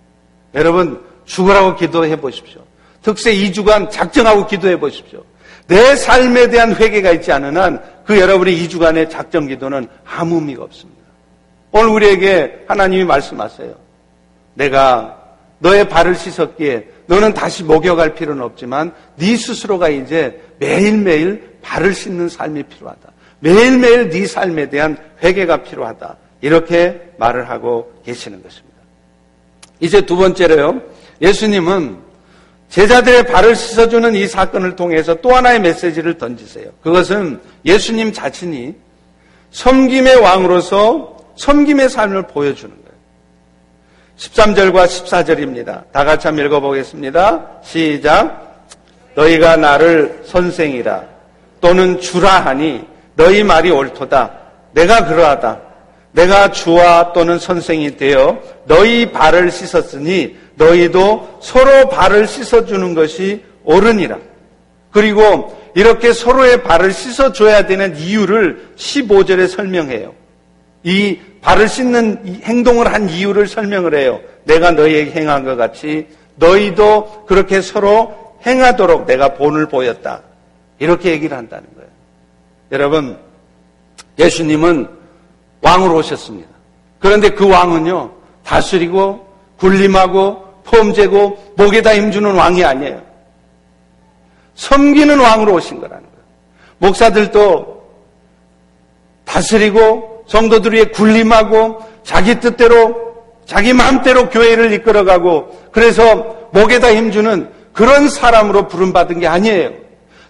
[0.55, 2.63] 여러분 죽으라고 기도해 보십시오.
[3.03, 5.23] 특세 2주간 작정하고 기도해 보십시오.
[5.67, 11.03] 내 삶에 대한 회개가 있지 않은 한 그 여러분의 2주간의 작정 기도는 아무 의미가 없습니다.
[11.73, 13.75] 오늘 우리에게 하나님이 말씀하세요.
[14.55, 15.19] 내가
[15.59, 22.65] 너의 발을 씻었기에 너는 다시 목욕할 필요는 없지만 네 스스로가 이제 매일매일 발을 씻는 삶이
[22.65, 23.13] 필요하다.
[23.45, 26.17] 매일매일 네 삶에 대한 회개가 필요하다.
[26.41, 28.79] 이렇게 말을 하고 계시는 것입니다.
[29.81, 30.81] 이제 두 번째로요.
[31.21, 31.99] 예수님은
[32.71, 36.71] 제자들의 발을 씻어주는 이 사건을 통해서 또 하나의 메시지를 던지세요.
[36.83, 38.75] 그것은 예수님 자신이
[39.51, 42.99] 섬김의 왕으로서 섬김의 삶을 보여주는 거예요.
[44.17, 45.93] 13절과 14절입니다.
[45.93, 47.61] 다 같이 한번 읽어보겠습니다.
[47.63, 48.73] 시작.
[49.15, 51.05] 너희가 나를 선생이라
[51.61, 54.33] 또는 주라 하니 너희 말이 옳도다.
[54.73, 55.61] 내가 그러하다.
[56.13, 64.19] 내가 주와 또는 선생이 되어 너희 발을 씻었으니 너희도 서로 발을 씻어주는 것이 옳으니라.
[64.93, 70.15] 그리고 이렇게 서로의 발을 씻어줘야 되는 이유를 15절에 설명해요.
[70.85, 74.21] 이 발을 씻는 행동을 한 이유를 설명을 해요.
[74.45, 76.07] 내가 너희에게 행한 것 같이
[76.37, 78.15] 너희도 그렇게 서로
[78.47, 80.23] 행하도록 내가 본을 보였다.
[80.79, 81.91] 이렇게 얘기를 한다는 거예요.
[82.73, 83.19] 여러분,
[84.19, 84.89] 예수님은
[85.61, 86.49] 왕으로 오셨습니다.
[86.99, 88.11] 그런데 그 왕은요,
[88.45, 89.27] 다스리고
[89.59, 93.03] 군림하고 폼재고 목에다 힘주는 왕이 아니에요.
[94.55, 96.25] 섬기는 왕으로 오신 거라는 거예요.
[96.79, 97.85] 목사들도
[99.25, 103.15] 다스리고 성도들 위해 군림하고 자기 뜻대로
[103.47, 109.84] 자기 마음대로 교회를 이끌어가고 그래서 목에다 힘주는 그런 사람으로 부름받은 게 아니에요.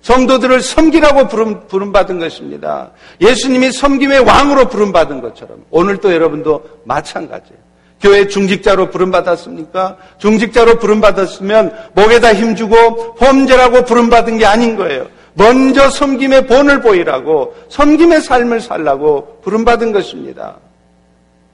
[0.04, 2.90] 성도들을 섬기라고 부름, 부름받은 것입니다.
[3.22, 7.58] 예수님이 섬김의 왕으로 부름받은 것처럼 오늘 또 여러분도 마찬가지예요.
[8.02, 9.96] 교회 중직자로 부름받았습니까?
[10.18, 15.06] 중직자로 부름받았으면 목에다 힘주고 범죄라고 부름받은 게 아닌 거예요.
[15.32, 20.56] 먼저 섬김의 본을 보이라고 섬김의 삶을 살라고 부름받은 것입니다.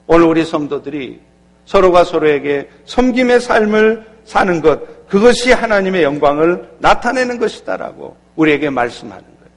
[0.08, 1.20] 오늘 우리 성도들이
[1.66, 9.50] 서로가 서로에게 섬김의 삶을 사는 것, 그것이 하나님의 영광을 나타내는 것이다라고 우리에게 말씀하는 거예요.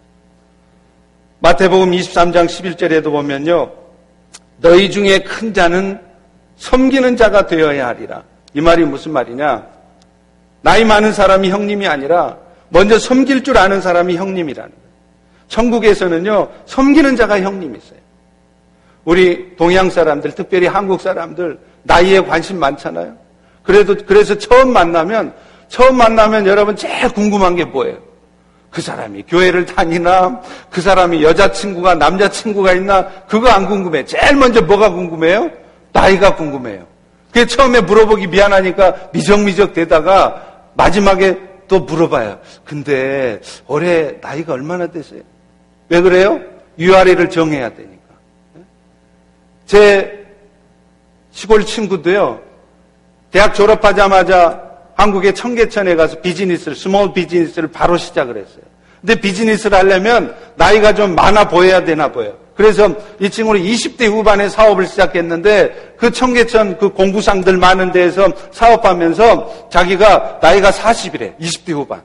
[1.41, 3.71] 마태복음 23장 11절에도 보면요.
[4.57, 6.01] 너희 중에 큰 자는
[6.57, 8.23] 섬기는 자가 되어야 하리라.
[8.55, 9.67] 이 말이 무슨 말이냐?
[10.61, 12.37] 나이 많은 사람이 형님이 아니라
[12.69, 14.83] 먼저 섬길 줄 아는 사람이 형님이라는 거예요.
[15.49, 17.99] 천국에서는요, 섬기는 자가 형님이세요.
[19.05, 23.22] 우리 동양 사람들, 특별히 한국 사람들, 나이에 관심 많잖아요.
[23.63, 25.33] 그래도, 그래서 처음 만나면,
[25.69, 27.97] 처음 만나면 여러분 제일 궁금한 게 뭐예요?
[28.69, 34.03] 그 사람이 교회를 다니나, 그 사람이 여자친구가, 남자친구가 있나, 그거 안 궁금해.
[34.05, 35.49] 제일 먼저 뭐가 궁금해요?
[35.91, 36.85] 나이가 궁금해요.
[37.31, 40.43] 그게 처음에 물어보기 미안하니까 미적미적 되다가
[40.73, 42.39] 마지막에 또 물어봐요.
[42.65, 45.21] 근데 올해 나이가 얼마나 되세요?
[45.89, 46.39] 왜 그래요?
[46.77, 48.03] 위아래를 정해야 되니까.
[49.65, 50.25] 제
[51.31, 52.41] 시골 친구도요.
[53.33, 54.61] 대학 졸업하자마자
[54.95, 58.61] 한국의 청계천에 가서 비즈니스를, small business를 바로 시작을 했어요.
[59.01, 62.35] 근데 비즈니스를 하려면 나이가 좀 많아 보여야 되나 보여요.
[62.55, 62.87] 그래서
[63.19, 70.69] 이 친구는 20대 후반에 사업을 시작했는데 그 청계천 그 공구상들 많은 데에서 사업하면서 자기가 나이가
[70.69, 71.35] 40이래.
[71.39, 72.03] 20대 후반.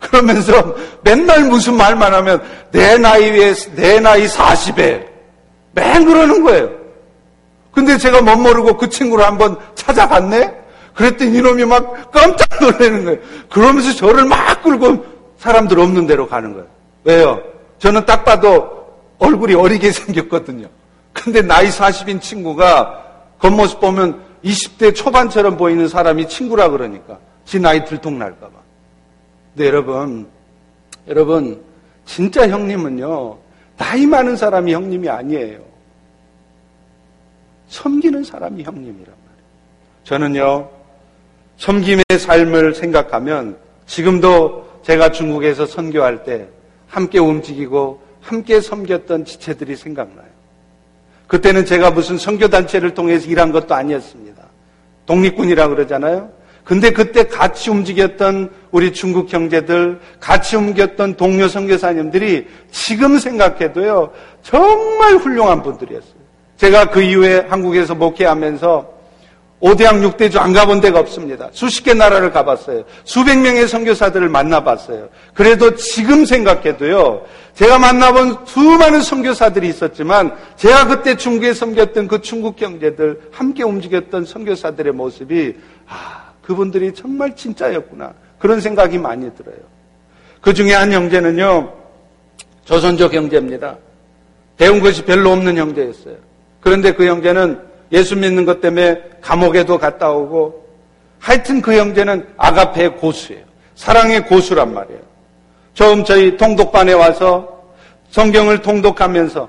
[0.00, 5.06] 그러면서 맨날 무슨 말만 하면 내 나이에 내 나이 40에
[5.70, 6.68] 맨 그러는 거예요.
[7.70, 10.63] 근데 제가 못 모르고 그 친구를 한번 찾아갔네.
[10.94, 13.20] 그랬더니 이놈이 막 깜짝 놀라는 거예요.
[13.50, 15.04] 그러면서 저를 막 끌고
[15.38, 16.66] 사람들 없는 데로 가는 거예요.
[17.04, 17.42] 왜요?
[17.78, 18.86] 저는 딱 봐도
[19.18, 20.68] 얼굴이 어리게 생겼거든요.
[21.12, 23.02] 근데 나이 40인 친구가
[23.38, 28.52] 겉모습 보면 20대 초반처럼 보이는 사람이 친구라 그러니까 지 나이 들통날까봐.
[29.54, 30.26] 근데 여러분,
[31.06, 31.62] 여러분,
[32.04, 33.38] 진짜 형님은요,
[33.76, 35.60] 나이 많은 사람이 형님이 아니에요.
[37.68, 39.44] 섬기는 사람이 형님이란 말이에요.
[40.04, 40.70] 저는요,
[41.58, 46.48] 섬김의 삶을 생각하면 지금도 제가 중국에서 선교할 때
[46.88, 50.26] 함께 움직이고 함께 섬겼던 지체들이 생각나요.
[51.26, 54.42] 그때는 제가 무슨 선교단체를 통해서 일한 것도 아니었습니다.
[55.06, 56.30] 독립군이라 그러잖아요.
[56.64, 65.62] 근데 그때 같이 움직였던 우리 중국 형제들, 같이 움직였던 동료 선교사님들이 지금 생각해도요, 정말 훌륭한
[65.62, 66.24] 분들이었어요.
[66.56, 68.93] 제가 그 이후에 한국에서 목회하면서
[69.64, 71.48] 5대학 6대주 안 가본 데가 없습니다.
[71.52, 72.84] 수십 개 나라를 가봤어요.
[73.04, 75.08] 수백 명의 선교사들을 만나봤어요.
[75.32, 77.24] 그래도 지금 생각해도요.
[77.54, 84.92] 제가 만나본 수많은 선교사들이 있었지만 제가 그때 중국에 섬겼던 그 중국 형제들 함께 움직였던 선교사들의
[84.92, 85.54] 모습이
[85.88, 89.56] 아 그분들이 정말 진짜였구나 그런 생각이 많이 들어요.
[90.42, 91.72] 그 중에 한 형제는요
[92.66, 93.78] 조선족 형제입니다.
[94.58, 96.16] 배운 것이 별로 없는 형제였어요.
[96.60, 100.66] 그런데 그 형제는 예수 믿는 것 때문에 감옥에도 갔다 오고
[101.20, 103.44] 하여튼 그 형제는 아가페의 고수예요.
[103.76, 105.00] 사랑의 고수란 말이에요.
[105.74, 107.48] 처음 저희 통독반에 와서
[108.10, 109.48] 성경을 통독하면서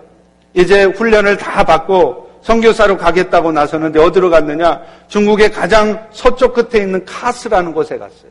[0.53, 4.79] 이제 훈련을 다 받고 성교사로 가겠다고 나서는데 어디로 갔느냐?
[5.07, 8.29] 중국의 가장 서쪽 끝에 있는 카스라는 곳에 갔어요.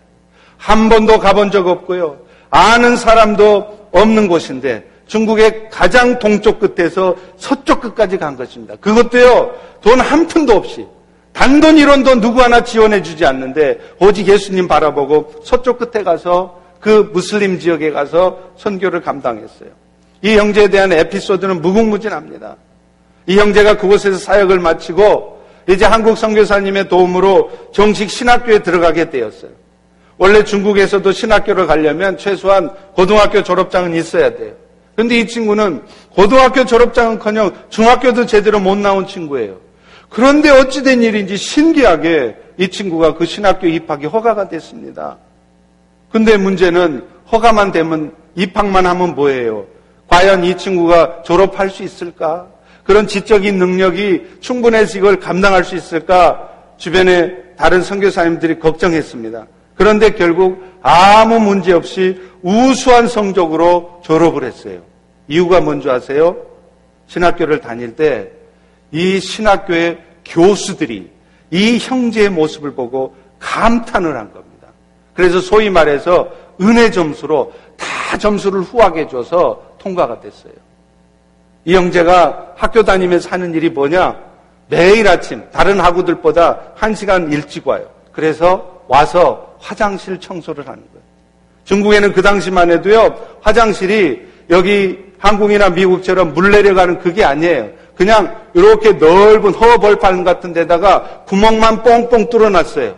[0.56, 2.16] 한 번도 가본 적 없고요.
[2.50, 8.74] 아는 사람도 없는 곳인데 중국의 가장 동쪽 끝에서 서쪽 끝까지 간 것입니다.
[8.76, 10.86] 그것도요, 돈 한 푼도 없이.
[11.32, 17.58] 단돈 이론도 누구 하나 지원해 주지 않는데, 오직 예수님 바라보고 서쪽 끝에 가서 그 무슬림
[17.58, 19.70] 지역에 가서 선교를 감당했어요.
[20.22, 22.56] 이 형제에 대한 에피소드는 무궁무진합니다.
[23.26, 29.50] 이 형제가 그곳에서 사역을 마치고 이제 한국 선교사님의 도움으로 정식 신학교에 들어가게 되었어요.
[30.18, 34.52] 원래 중국에서도 신학교를 가려면 최소한 고등학교 졸업장은 있어야 돼요.
[34.96, 39.58] 근데 이 친구는 고등학교 졸업장은커녕 중학교도 제대로 못 나온 친구예요.
[40.08, 45.18] 그런데 어찌된 일인지 신기하게 이 친구가 그 신학교 입학이 허가가 됐습니다.
[46.12, 49.66] 근데 문제는 허가만 되면 입학만 하면 뭐예요?
[50.08, 52.46] 과연 이 친구가 졸업할 수 있을까?
[52.84, 56.50] 그런 지적인 능력이 충분해서 이걸 감당할 수 있을까?
[56.76, 59.46] 주변에 다른 선교사님들이 걱정했습니다.
[59.74, 64.82] 그런데 결국 아무 문제 없이 우수한 성적으로 졸업을 했어요.
[65.28, 66.36] 이유가 뭔지 아세요?
[67.06, 68.44] 신학교를 다닐 때
[68.94, 71.10] 이 신학교의 교수들이
[71.50, 74.68] 이 형제의 모습을 보고 감탄을 한 겁니다.
[75.14, 80.52] 그래서 소위 말해서 은혜 점수로 다 점수를 후하게 줘서 통과가 됐어요.
[81.64, 84.16] 이 형제가 학교 다니면서 하는 일이 뭐냐?
[84.68, 87.88] 매일 아침 다른 학우들보다 한 시간 일찍 와요.
[88.12, 91.04] 그래서 와서 화장실 청소를 하는 거예요.
[91.64, 97.70] 중국에는 그 당시만 해도요, 화장실이 여기 한국이나 미국처럼 물 내려가는 그게 아니에요.
[97.96, 102.94] 그냥 이렇게 넓은 허벌판 같은 데다가 구멍만 뻥뻥 뚫어놨어요.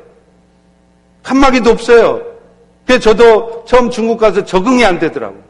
[1.22, 2.22] 칸막이도 없어요.
[2.84, 5.40] 그래서 저도 처음 중국 가서 적응이 안 되더라고요.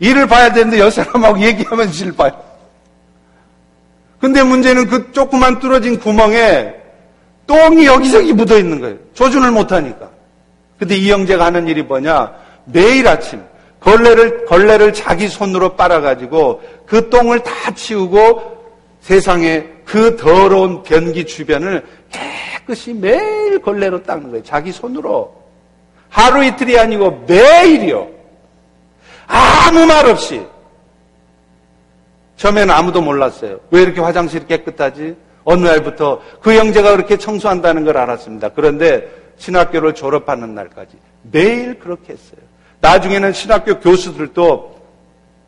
[0.00, 2.32] 일을 봐야 되는데 여 사람하고 얘기하면 질 봐요.
[4.20, 6.74] 근데 문제는 그 조그만 뚫어진 구멍에
[7.46, 8.96] 똥이 여기저기 묻어 있는 거예요.
[9.14, 10.10] 조준을 못하니까.
[10.78, 12.32] 근데 이 형제가 하는 일이 뭐냐?
[12.64, 13.42] 매일 아침
[13.80, 18.56] 걸레를 걸레를 자기 손으로 빨아가지고 그 똥을 다 치우고
[19.00, 24.42] 세상에 그 더러운 변기 주변을 깨끗이 매일 걸레로 닦는 거예요.
[24.42, 25.34] 자기 손으로
[26.08, 28.08] 하루 이틀이 아니고 매일이요.
[29.28, 30.44] 아무 말 없이
[32.36, 33.60] 처음에는 아무도 몰랐어요.
[33.70, 35.16] 왜 이렇게 화장실이 깨끗하지?
[35.46, 38.48] 어느 날부터 그 형제가 그렇게 청소한다는 걸 알았습니다.
[38.48, 40.96] 그런데 신학교를 졸업하는 날까지
[41.30, 42.40] 매일 그렇게 했어요.
[42.80, 44.76] 나중에는 신학교 교수들도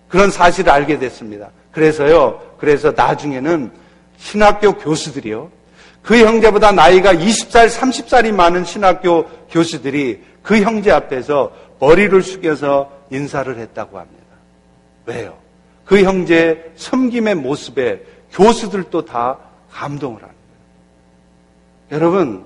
[0.09, 1.51] 그런 사실을 알게 됐습니다.
[1.73, 3.73] 그래서요, 그래서 나중에는
[4.19, 5.51] 신학교 교수들이요,
[6.03, 13.99] 그 형제보다 나이가 20살, 30살이 많은 신학교 교수들이 그 형제 앞에서 머리를 숙여서 인사를 했다고
[13.99, 14.25] 합니다.
[15.07, 15.37] 왜요?
[15.85, 18.01] 그 형제의 섬김의 모습에
[18.33, 19.39] 교수들도 다
[19.79, 20.39] 감동을 합니다.
[21.93, 22.45] 여러분,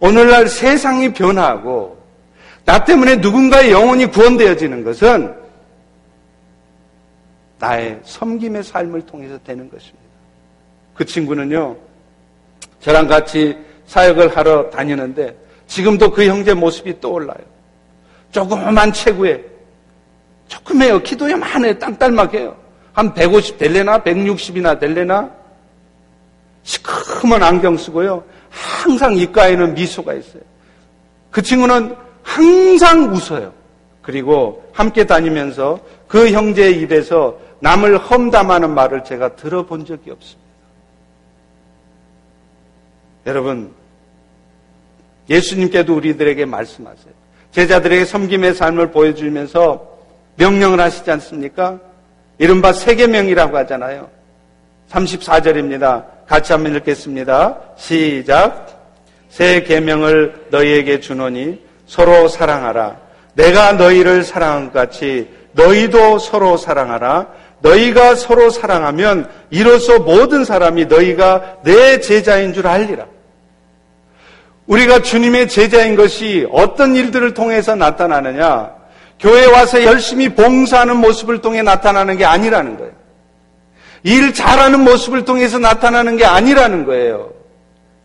[0.00, 1.98] 오늘날 세상이 변화하고
[2.64, 5.34] 나 때문에 누군가의 영혼이 구원되어지는 것은
[7.58, 10.08] 나의 섬김의 삶을 통해서 되는 것입니다.
[10.94, 11.76] 그 친구는요,
[12.80, 15.36] 저랑 같이 사역을 하러 다니는데
[15.66, 17.44] 지금도 그 형제 모습이 떠올라요.
[18.30, 19.44] 조그만 체구에
[20.46, 21.02] 조금해요.
[21.02, 21.78] 키도 요 만해.
[21.78, 22.56] 땅딸막해요.
[22.92, 23.98] 한 150 될래나?
[24.02, 25.30] 160이나 될래나?
[26.68, 28.22] 시커먼 안경 쓰고요.
[28.50, 30.42] 항상 입가에는 미소가 있어요.
[31.30, 33.54] 그 친구는 항상 웃어요.
[34.02, 40.48] 그리고 함께 다니면서 그 형제의 입에서 남을 험담하는 말을 제가 들어본 적이 없습니다.
[43.26, 43.72] 여러분,
[45.30, 47.14] 예수님께도 우리들에게 말씀하세요.
[47.50, 49.98] 제자들에게 섬김의 삶을 보여주면서
[50.36, 51.80] 명령을 하시지 않습니까?
[52.36, 54.10] 이른바 세계명이라고 하잖아요.
[54.90, 56.17] 34절입니다.
[56.28, 57.58] 같이 한번 읽겠습니다.
[57.76, 58.66] 시작.
[59.30, 62.96] 새 계명을 너희에게 주노니 서로 사랑하라.
[63.34, 67.28] 내가 너희를 사랑한 것 같이 너희도 서로 사랑하라.
[67.60, 73.06] 너희가 서로 사랑하면 이로써 모든 사람이 너희가 내 제자인 줄 알리라.
[74.66, 78.76] 우리가 주님의 제자인 것이 어떤 일들을 통해서 나타나느냐?
[79.18, 82.92] 교회 와서 열심히 봉사하는 모습을 통해 나타나는 게 아니라는 거예요.
[84.02, 87.30] 일 잘하는 모습을 통해서 나타나는 게 아니라는 거예요.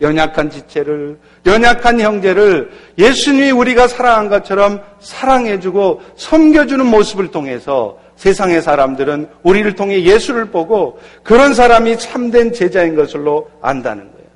[0.01, 9.75] 연약한 지체를, 연약한 형제를 예수님이 우리가 사랑한 것처럼 사랑해주고 섬겨주는 모습을 통해서 세상의 사람들은 우리를
[9.75, 14.27] 통해 예수를 보고 그런 사람이 참된 제자인 것으로 안다는 거예요.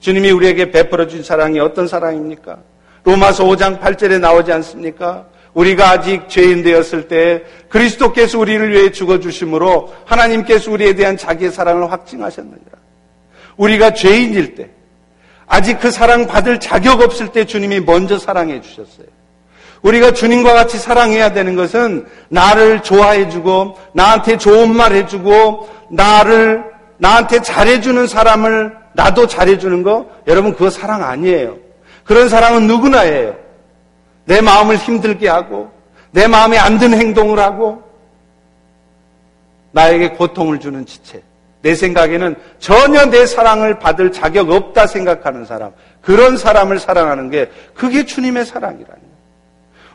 [0.00, 2.58] 주님이 우리에게 베풀어 준 사랑이 어떤 사랑입니까?
[3.04, 5.26] 로마서 5장 8절에 나오지 않습니까?
[5.54, 11.90] 우리가 아직 죄인 되었을 때 그리스도께서 우리를 위해 죽어 주심으로 하나님께서 우리에 대한 자기의 사랑을
[11.90, 12.78] 확증하셨느니라.
[13.56, 14.70] 우리가 죄인일 때,
[15.46, 19.06] 아직 그 사랑 받을 자격 없을 때 주님이 먼저 사랑해 주셨어요.
[19.82, 26.64] 우리가 주님과 같이 사랑해야 되는 것은 나를 좋아해 주고, 나한테 좋은 말 해주고, 나를,
[26.96, 31.58] 나한테 잘해주는 사람을 나도 잘해주는 거, 여러분 그거 사랑 아니에요.
[32.04, 33.36] 그런 사랑은 누구나 해요.
[34.24, 35.70] 내 마음을 힘들게 하고
[36.10, 37.82] 내 마음에 안 드는 행동을 하고
[39.72, 41.22] 나에게 고통을 주는 지체.
[41.62, 45.72] 내 생각에는 전혀 내 사랑을 받을 자격 없다 생각하는 사람.
[46.02, 49.00] 그런 사람을 사랑하는 게 그게 주님의 사랑이라니.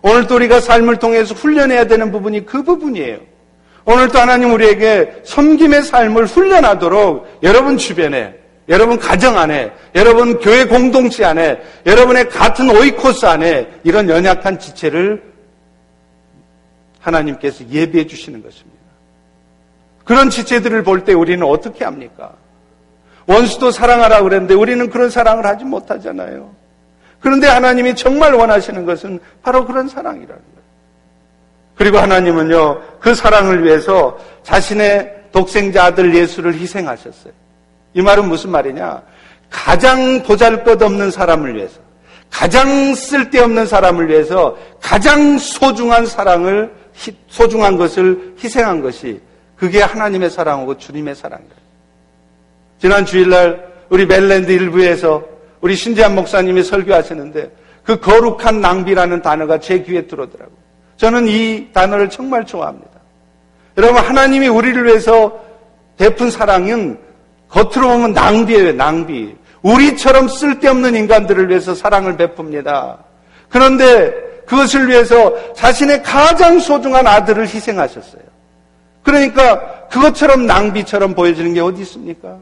[0.01, 3.19] 오늘 또 우리가 삶을 통해서 훈련해야 되는 부분이 그 부분이에요.
[3.85, 8.38] 오늘도 하나님 우리에게 섬김의 삶을 훈련하도록 여러분 주변에,
[8.69, 15.23] 여러분 가정 안에, 여러분 교회 공동체 안에, 여러분의 같은 오이코스 안에 이런 연약한 지체를
[16.99, 18.79] 하나님께서 예비해 주시는 것입니다.
[20.05, 22.33] 그런 지체들을 볼 때 우리는 어떻게 합니까?
[23.25, 26.53] 원수도 사랑하라 그랬는데 우리는 그런 사랑을 하지 못하잖아요.
[27.19, 30.59] 그런데 하나님이 정말 원하시는 것은 바로 그런 사랑이라는 거예요.
[31.75, 37.33] 그리고 하나님은요, 그 사랑을 위해서 자신의 독생자 아들 예수를 희생하셨어요.
[37.93, 39.01] 이 말은 무슨 말이냐?
[39.49, 41.79] 가장 보잘 것 없는 사람을 위해서,
[42.29, 46.71] 가장 쓸데없는 사람을 위해서 가장 소중한 사랑을,
[47.27, 49.21] 소중한 것을 희생한 것이
[49.55, 51.51] 그게 하나님의 사랑이고 주님의 사랑이에요.
[52.79, 55.23] 지난 주일날 우리 멜랜드 일부에서
[55.61, 57.51] 우리 신재한 목사님이 설교하시는데
[57.83, 60.57] 그 거룩한 낭비라는 단어가 제 귀에 들어오더라고요.
[60.97, 62.89] 저는 이 단어를 정말 좋아합니다.
[63.77, 65.39] 여러분, 하나님이 우리를 위해서
[65.97, 66.99] 베푼 사랑은
[67.49, 69.35] 겉으로 보면 낭비예요, 낭비.
[69.61, 72.97] 우리처럼 쓸데없는 인간들을 위해서 사랑을 베풉니다.
[73.49, 74.13] 그런데
[74.45, 78.21] 그것을 위해서 자신의 가장 소중한 아들을 희생하셨어요.
[79.03, 82.37] 그러니까 그것처럼 낭비처럼 보여지는 게 어디 있습니까?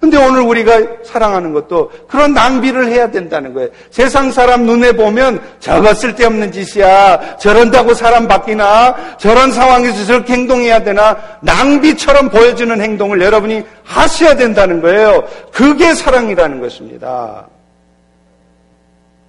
[0.00, 3.70] 근데 오늘 우리가 사랑하는 것도 그런 낭비를 해야 된다는 거예요.
[3.90, 7.38] 세상 사람 눈에 보면 저거 쓸데없는 짓이야.
[7.38, 9.16] 저런다고 사람 바뀌나?
[9.16, 11.16] 저런 상황에서 저렇게 행동해야 되나?
[11.40, 15.24] 낭비처럼 보여지는 행동을 여러분이 하셔야 된다는 거예요.
[15.50, 17.46] 그게 사랑이라는 것입니다.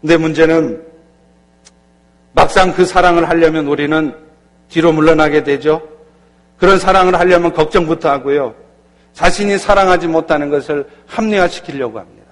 [0.01, 0.83] 근데 문제는
[2.33, 4.13] 막상 그 사랑을 하려면 우리는
[4.69, 5.81] 뒤로 물러나게 되죠.
[6.59, 8.66] 그런 사랑을 하려면 걱정부터 하고요.
[9.17, 12.27] 자신이 사랑하지 못하는 것을 합리화시키려고 합니다.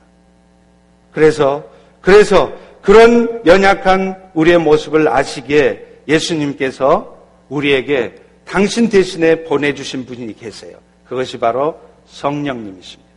[1.12, 1.64] 그래서,
[2.00, 7.18] 그래서 그런 연약한 우리의 모습을 아시기에 예수님께서
[7.50, 8.14] 우리에게
[8.48, 10.78] 당신 대신에 보내주신 분이 계세요.
[11.10, 11.76] 그것이 바로
[12.06, 13.12] 성령님이십니다.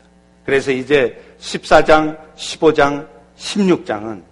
[0.46, 3.06] 그래서 이제 14장, 15장,
[3.36, 4.22] 16장은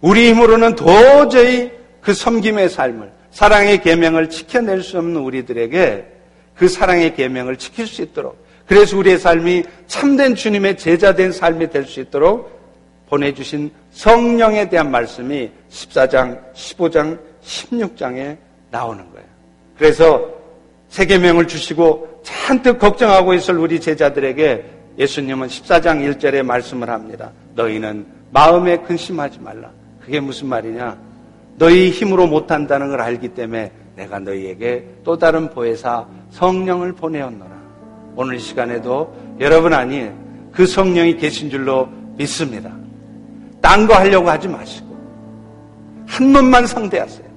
[0.00, 1.70] 우리 힘으로는 도저히
[2.00, 6.19] 그 섬김의 삶을, 사랑의 계명을 지켜낼 수 없는 우리들에게
[6.60, 8.36] 그 사랑의 계명을 지킬 수 있도록
[8.66, 12.60] 그래서 우리의 삶이 참된 주님의 제자된 삶이 될 수 있도록
[13.08, 18.36] 보내주신 성령에 대한 말씀이 14장, 15장, 16장에
[18.70, 19.26] 나오는 거예요.
[19.78, 20.28] 그래서
[20.90, 24.64] 세계명을 주시고 잔뜩 걱정하고 있을 우리 제자들에게
[24.98, 27.32] 예수님은 14장 1절에 말씀을 합니다.
[27.54, 29.70] 너희는 마음에 근심하지 말라.
[30.04, 30.98] 그게 무슨 말이냐?
[31.56, 37.50] 너희 힘으로 못한다는 걸 알기 때문에 내가 너희에게 또 다른 보혜사 성령을 보내었노라.
[38.16, 40.14] 오늘 이 시간에도 여러분 안에
[40.52, 42.70] 그 성령이 계신 줄로 믿습니다.
[43.60, 44.88] 딴 거 하려고 하지 마시고
[46.06, 47.28] 한 놈만 상대하세요.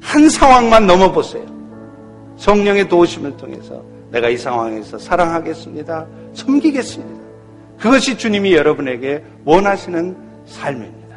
[0.00, 1.46] 한 상황만 넘어보세요.
[2.36, 6.06] 성령의 도우심을 통해서 내가 이 상황에서 사랑하겠습니다.
[6.34, 7.20] 섬기겠습니다.
[7.78, 11.16] 그것이 주님이 여러분에게 원하시는 삶입니다.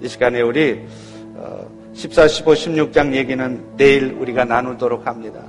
[0.00, 0.80] 이 시간에 우리
[1.94, 5.40] 14, 15, 16장 얘기는 내일 우리가 나누도록 합니다.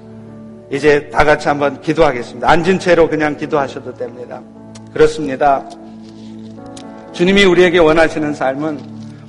[0.72, 2.49] 이제 다 같이 한번 기도하겠습니다.
[2.49, 4.41] 앉은 채로 그냥 기도하셔도 됩니다.
[4.93, 5.63] 그렇습니다.
[7.11, 8.80] 주님이 우리에게 원하시는 삶은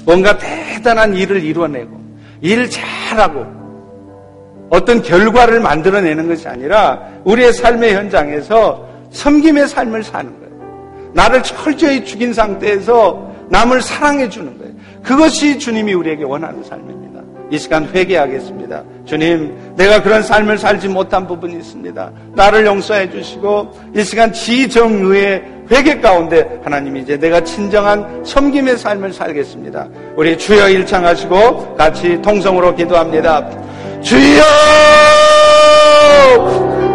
[0.05, 2.01] 뭔가 대단한 일을 이루어내고
[2.41, 3.45] 일 잘하고
[4.71, 11.13] 어떤 결과를 만들어내는 것이 아니라 우리의 삶의 현장에서 섬김의 삶을 사는 거예요.
[11.15, 14.73] 나를 철저히 죽인 상태에서 남을 사랑해 주는 거예요.
[15.03, 17.06] 그것이 주님이 우리에게 원하는 삶입니다.
[17.51, 18.83] 이 시간 회개하겠습니다.
[19.05, 22.11] 주님, 내가 그런 삶을 살지 못한 부분이 있습니다.
[22.35, 29.89] 나를 용서해 주시고 이 시간 지정의의 회개 가운데 하나님 이제 내가 진정한 섬김의 삶을 살겠습니다.
[30.17, 33.49] 우리 주여 일창하시고 같이 통성으로 기도합니다.
[34.01, 34.43] 주여!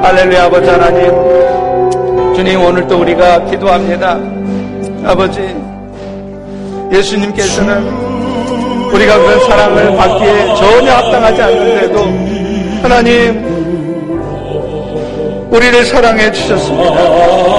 [0.02, 4.20] 할렐루야 아버지 하나님 주님 오늘도 우리가 기도합니다.
[5.06, 5.56] 아버지
[6.92, 8.11] 예수님께서는
[8.94, 12.04] 우리가 그런 사랑을 받기에 전혀 합당하지 않는데도
[12.82, 13.52] 하나님
[15.52, 17.02] 우리를 사랑해 주셨습니다.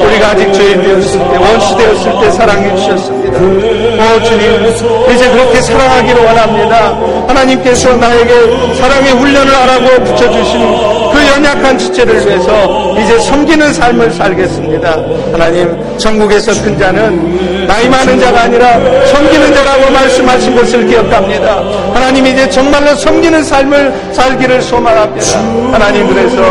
[0.01, 3.39] 우리가 아직 죄인 되었을 때, 원수 되었을 때 사랑해 주셨습니다.
[3.39, 4.67] 오 주님,
[5.15, 6.99] 이제 그렇게 사랑하기를 원합니다.
[7.29, 11.02] 하나님께서 나에게 사랑의 훈련을 하라고 붙여주신 그
[11.33, 14.97] 연약한 지체를 위해서 이제 섬기는 삶을 살겠습니다.
[15.33, 21.63] 하나님, 천국에서 큰 자는 나이 많은 자가 아니라 섬기는 자라고 말씀하신 것을 기억합니다.
[21.95, 25.39] 하나님 이제 정말로 섬기는 삶을 살기를 소망합니다.
[25.73, 26.43] 하나님 그래서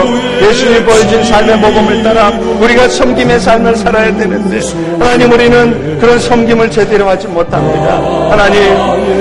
[0.41, 2.29] 예수님 보여준 삶의 모범을 따라
[2.59, 4.59] 우리가 섬김의 삶을 살아야 되는데
[4.97, 8.01] 하나님 우리는 그런 섬김을 제대로 하지 못합니다.
[8.29, 9.11] 하나님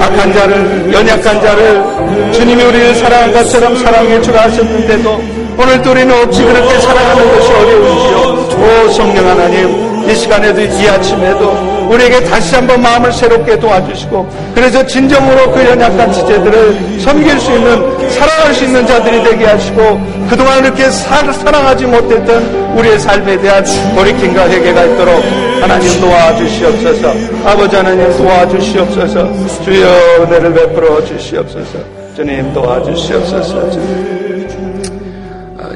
[0.00, 5.20] 악한 자를 연약한 자를 주님이 우리를 사랑한 것처럼 사랑해 주라 하셨 는데도
[5.58, 8.50] 오늘도 우리는 어찌 그렇게 살아가는 것이 어려운지요.
[8.60, 15.50] 오 성령 하나님 이 시간에도 이 아침에도 우리에게 다시 한번 마음을 새롭게 도와주시고 그래서 진정으로
[15.50, 21.32] 그 연약한 지체들을 섬길 수 있는 사랑할 수 있는 자들이 되게 하시고 그동안 이렇게 사,
[21.32, 22.44] 사랑하지 못했던
[22.76, 23.64] 우리의 삶에 대한
[23.96, 25.24] 돌이킴과 회개가 있도록
[25.60, 27.12] 하나님 도와주시옵소서.
[27.44, 29.28] 아버지 하나님 도와주시옵소서.
[29.64, 29.88] 주여
[30.22, 32.00] 은혜를 베풀어 주시옵소서.
[32.14, 34.29] 주님 도와주시옵소서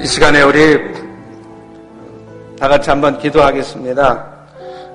[0.04, 0.78] 이 시간에 우리
[2.60, 4.26] 다 같이 한번 기도하겠습니다.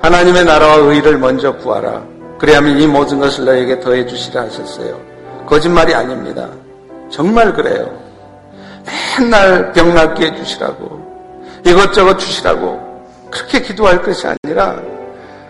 [0.04, 2.04] 하나님의 나라와 의를 먼저 구하라.
[2.38, 5.02] 그래야만 이 모든 것을 너에게 더해 주시라 하셨어요.
[5.48, 6.48] 거짓말이 아닙니다.
[7.10, 7.90] 정말 그래요.
[9.20, 12.80] 맨날 병 낫게 해주시라고 이것저것 주시라고
[13.32, 14.80] 그렇게 기도할 것이 아니라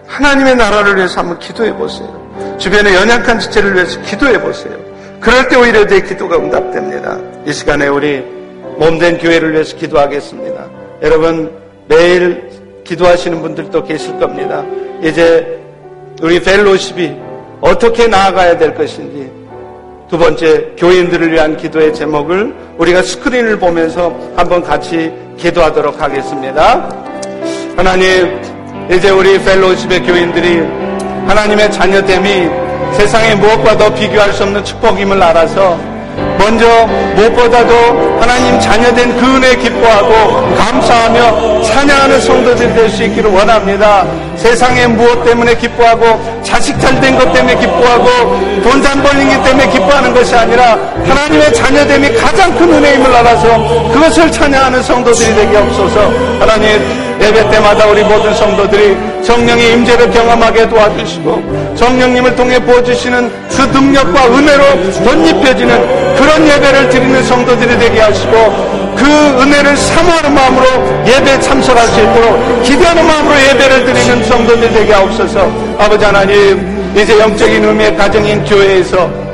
[0.07, 2.55] 하나님의 나라를 위해서 한번 기도해 보세요.
[2.57, 4.74] 주변의 연약한 지체를 위해서 기도해 보세요.
[5.20, 7.18] 그럴 때 오히려 내 기도가 응답됩니다.
[7.45, 8.39] 이 시간에 우리
[8.80, 10.65] 몸된 교회를 위해서 기도하겠습니다.
[11.03, 11.51] 여러분
[11.88, 12.49] 매일
[12.86, 14.63] 기도하시는 분들도 계실 겁니다.
[15.03, 15.59] 이제
[16.21, 17.13] 우리 펠로십이
[17.59, 19.30] 어떻게 나아가야 될 것인지
[20.09, 26.89] 두 번째 교인들을 위한 기도의 제목을 우리가 스크린을 보면서 한번 같이 기도하도록 하겠습니다.
[27.75, 28.41] 하나님
[28.89, 30.61] 이제 우리 펠로십의 교인들이
[31.27, 32.49] 하나님의 자녀됨이
[32.93, 35.89] 세상에 무엇과도 비교할 수 없는 축복임을 알아서
[36.40, 36.66] 먼저
[37.16, 44.06] 무엇보다도 하나님 자녀된 그 은혜 기뻐하고 감사하며 찬양하는 성도들이 될 수 있기를 원합니다.
[44.36, 49.12] 세상에 무엇 때문에 기뻐하고 자식 잘 된 것 때문에 기뻐하고 돈잘것
[49.44, 56.12] 때문에 기뻐하는 것이 아니라 하나님의 자녀됨이 가장 큰 은혜임을 알아서 그것을 찬양하는 성도들이 되게 없어서
[56.40, 56.80] 하나님
[57.22, 64.64] 예배 때마다 우리 모든 성도들이 성령의 임재를 경험하게 도와주시고 성령님을 통해 부어주시는 그 능력과 은혜로
[65.04, 68.32] 덧입혀지는 그런 예배를 드리는 성도들이 되게 하시고
[68.95, 69.03] 그
[69.41, 70.65] 은혜를 사모하는 마음으로
[71.07, 75.51] 예배에 참석할 수 있도록 기대하는 마음으로 예배를 드리는 성도들이 되게 하옵소서.
[75.80, 79.28] 아버지 하나님 이제 영적인 의미의 가정인 교회에서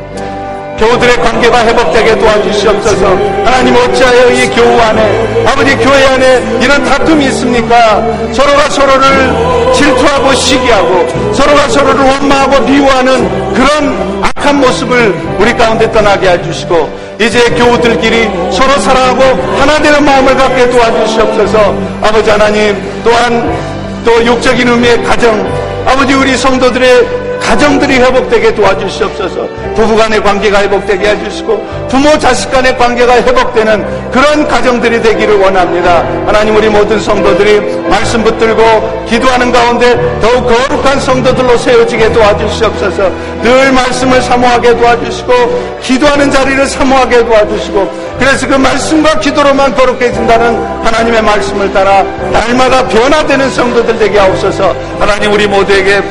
[0.78, 3.08] 교우들의 관계가 회복되게 도와주시옵소서.
[3.46, 8.02] 하나님 어찌하여 이 교우 안에 아버지 교회 안에 이런 다툼이 있습니까?
[8.34, 17.06] 서로가 서로를 질투하고 시기하고 서로가 서로를 원망하고 미워하는 그런 악한 모습을 우리 가운데 떠나게 해주시고
[17.22, 19.24] 이제 교우들끼리 서로 사랑하고
[19.58, 21.76] 하나 되는 마음을 갖게 도와주시옵소서.
[22.02, 23.56] 아버지 하나님 또한
[24.04, 29.48] 또 육적인 의미의 가정 아버지 우리 성도들의 가정들이 회복되게 도와주시옵소서.
[29.76, 36.00] 부부간의 관계가 회복되게 해주시고 부모 자식 간의 관계가 회복되는 그런 가정들이 되기를 원합니다.
[36.26, 43.12] 하나님 우리 모든 성도들이 말씀 붙들고 기도하는 가운데 더욱 거룩한 성도들로 세워지게 도와주시옵소서.
[43.44, 51.72] 늘 말씀을 사모하게 도와주시고 기도하는 자리를 사모하게 도와주시고 그래서 그 말씀과 기도로만 거룩해진다는 하나님의 말씀을
[51.74, 54.74] 따라 날마다 변화되는 성도들 되게 하옵소서.
[55.00, 56.02] 하나님 우리 모두에게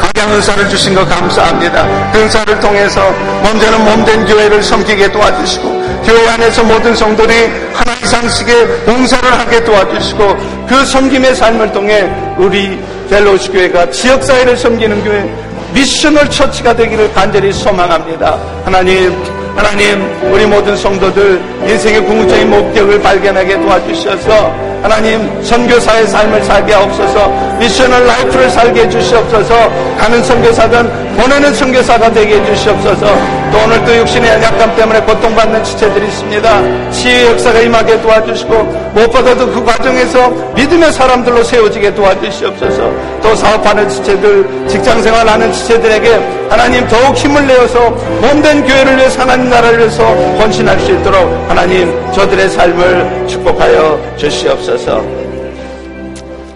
[0.00, 1.86] 각양 은사를 주신 것 감사합니다.
[2.12, 7.34] 그 은사를 통해서 먼저는 몸된 교회를 섬기게 도와주시고 교회 안에서 모든 성도들이
[7.72, 10.36] 하나 이상씩의 봉사를 하게 도와주시고
[10.68, 12.78] 그 섬김의 삶을 통해 우리
[13.08, 15.30] 델로시 교회가 지역사회를 섬기는 교회
[15.72, 18.38] 미션을 처치가 되기를 간절히 소망합니다.
[18.64, 20.02] 하나님 하나님
[20.32, 24.52] 우리 모든 성도들 인생의 궁극적인 목적을 발견하게 도와주셔서
[24.82, 27.28] 하나님 선교사의 삶을 살게 하옵소서
[27.58, 29.54] 미션을 라이프를 살게 해주시옵소서
[29.96, 36.90] 가는 선교사든 보내는 선교사가 되게 해주시옵소서 또 오늘 또 육신의 약감 때문에 고통받는 지체들이 있습니다
[36.90, 38.52] 치유의 역사가 임하게 도와주시고
[38.94, 42.90] 무엇보다도 그 과정에서 믿음의 사람들로 세워지게 도와주시옵소서
[43.22, 47.90] 또 사업하는 지체들 직장생활하는 지체들에게 하나님 더욱 힘을 내어서
[48.20, 55.02] 몸된 교회를 위해서 하나님 나라를 위해서 헌신할 수 있도록 하나님 저들의 삶을 축복하여 주시옵소서.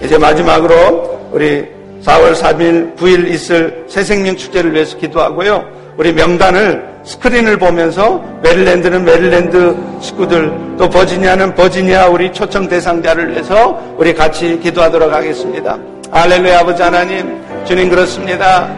[0.05, 1.67] 이제 마지막으로 우리
[2.05, 5.78] 4월 3일 9일 있을 새생명 축제를 위해서 기도하고요.
[5.99, 14.15] 우리 명단을 스크린을 보면서 메릴랜드는 메릴랜드 식구들 또 버지니아는 버지니아 우리 초청 대상자를 위해서 우리
[14.15, 15.77] 같이 기도하도록 하겠습니다.
[16.13, 18.69] 알렐루야 아버지 하나님 주님 그렇습니다.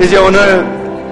[0.00, 0.64] 이제 오늘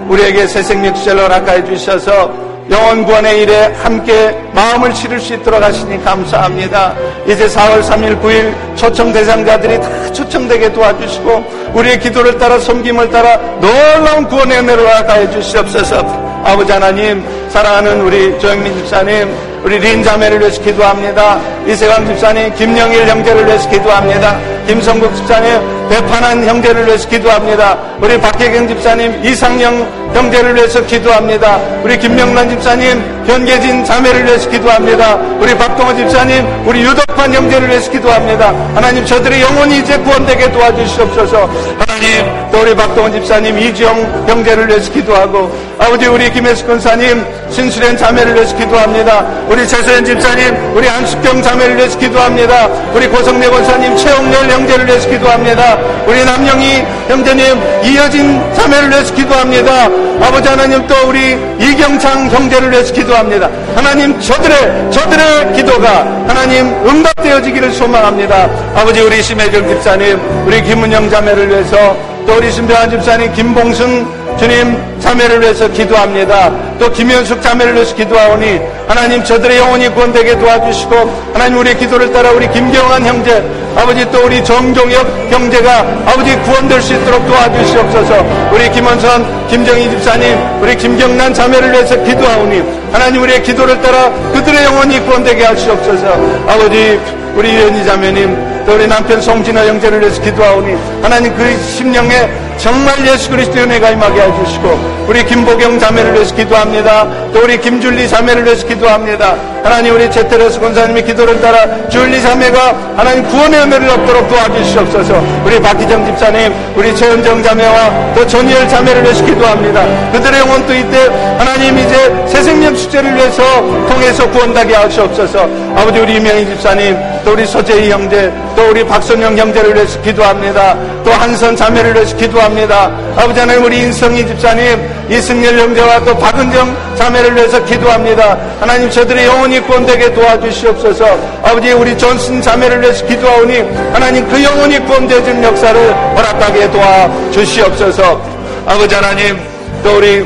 [0.09, 6.03] 우리에게 새 생명 축제를 허락해 주셔서 영원 구원의 일에 함께 마음을 실을 수 있도록 하시니
[6.03, 6.95] 감사합니다.
[7.27, 14.27] 이제 4월 3일, 9일 초청 대상자들이 다 초청되게 도와주시고 우리의 기도를 따라 섬김을 따라 놀라운
[14.27, 16.27] 구원의 은혜로 가해 주시옵소서.
[16.45, 21.41] 아버지 하나님, 사랑하는 우리 조영민 집사님, 우리 린 자매를 위해서 기도합니다.
[21.67, 24.39] 이세광 집사님, 김영일 형제를 위해서 기도합니다.
[24.67, 27.79] 김성국 집사님, 배판한 형제를 위해서 기도합니다.
[28.01, 31.59] 우리 박혜경 집사님, 이상영 형제를 위해서 기도합니다.
[31.83, 35.17] 우리 김명란 집사님, 변계진 자매를 위해서 기도합니다.
[35.39, 38.55] 우리 박동호 집사님, 우리 유덕판 형제를 위해서 기도합니다.
[38.75, 41.51] 하나님 저들의 영혼이 이제 구원되게 도와주시옵소서.
[41.79, 48.35] 하나님 또 우리 박동호 집사님, 이지영 형제를 위해서 기도하고 아버지 우리 김혜수 권사님, 신수련 자매를
[48.35, 49.25] 위해서 기도합니다.
[49.49, 52.67] 우리 최소연 집사님, 우리 안숙경 자매를 위해서 기도합니다.
[52.95, 55.76] 우리 고성래 권사님, 최홍렬 형제를 위해서 기도합니다.
[56.07, 59.87] 우리 남영희 형제님, 이여진 자매를 위해서 기도합니다.
[60.21, 63.51] 아버지 하나님 또 우리 이경창 형제를 위해서 기도합니다.
[63.75, 68.49] 하나님 저들의 저들의 기도가 하나님 응답되어지기를 소망합니다.
[68.75, 71.97] 아버지 우리 심혜정 집사님, 우리 김은영 자매를 위해서
[72.27, 74.07] 또 우리 신병환 집사님, 김봉순
[74.39, 76.51] 주님 자매를 위해서 기도합니다.
[76.79, 80.95] 또 김현숙 자매를 위해서 기도하오니 하나님 저들의 영혼이 구원되게 도와주시고
[81.33, 83.43] 하나님 우리의 기도를 따라 우리 김경환 형제
[83.77, 90.77] 아버지 또 우리 정종혁 형제가 아버지 구원될 수 있도록 도와주시옵소서 우리 김원선 김정희 집사님 우리
[90.77, 96.07] 김경란 자매를 위해서 기도하오니 하나님 우리의 기도를 따라 그들의 영혼이 구원되게 하시옵소서
[96.49, 96.99] 아버지
[97.35, 103.31] 우리 이현희 자매님 또 우리 남편 송진호 형제를 위해서 기도하오니 하나님 그 심령에 정말 예수
[103.31, 107.07] 그리스도의 은혜가 임하게 해주시고 우리 김보경 자매를 위해서 기도합니다.
[107.33, 109.37] 또 우리 김줄리 자매를 위해서 기도합니다.
[109.63, 116.07] 하나님 우리 제테레스 권사님의 기도를 따라 줄리 자매가 하나님 구원의 은혜를 얻도록 도와주시옵소서 우리 박기정
[116.07, 119.85] 집사님 우리 최은정 자매와 또 전희열 자매를 위해서 기도합니다.
[120.13, 121.09] 그들의 영혼도 이때
[121.39, 123.43] 하나님 이제 새 생명 축제를 위해서
[123.89, 126.97] 통해서 구원하게 하시옵소서 아버지 우리 이명희 집사님
[127.27, 130.77] 또 우리 서재희 형제 또 우리 박선영 형제를 위해서 기도합니다.
[131.05, 132.85] 또 한선 자매를 위해서 기도합니다.
[133.17, 134.79] 아버지 하나님 우리 인성희 집사님
[135.11, 138.39] 이승열 형제와 또 박은정 자매를 위해서 기도합니다.
[138.61, 141.05] 하나님 저들의 영혼이 구원되게 도와주시옵소서.
[141.43, 143.59] 아버지 우리 존슨 자매를 위해서 기도하오니
[143.93, 148.23] 하나님 그 영혼이 구원되어지는 역사를 허락하게 도와주시옵소서.
[148.67, 149.37] 아버지 하나님
[149.83, 150.25] 또 우리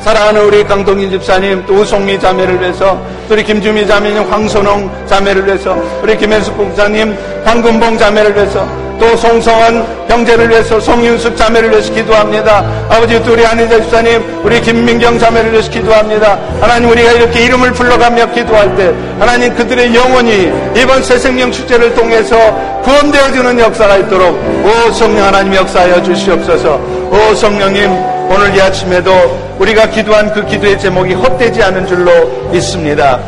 [0.00, 5.76] 사랑하는 우리 강동인 집사님, 또 우송미 자매를 위해서, 또 우리 김주미 자매님, 황선홍 자매를 위해서,
[6.02, 12.64] 우리 김현숙 목사님, 황금봉 자매를 위해서, 또 송성원 형제를 위해서 송윤숙 자매를 위해서 기도합니다.
[12.88, 16.38] 아버지 또 우리 한인자 집사님 우리 김민경 자매를 위해서 기도합니다.
[16.60, 22.36] 하나님 우리가 이렇게 이름을 불러가며 기도할 때 하나님 그들의 영혼이 이번 새 생명 축제를 통해서
[22.82, 26.80] 구원되어지는 역사가 있도록 오 성령 하나님 역사하여 주시옵소서
[27.10, 29.10] 오 성령님 오늘 이 아침에도
[29.58, 32.10] 우리가 기도한 그 기도의 제목이 헛되지 않은 줄로
[32.50, 33.18] 믿습니다.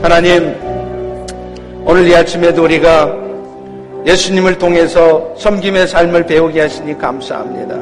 [0.00, 0.54] 하나님
[1.84, 3.12] 오늘 이 아침에도 우리가
[4.06, 7.74] 예수님을 통해서 섬김의 삶을 배우게 하시니 감사합니다.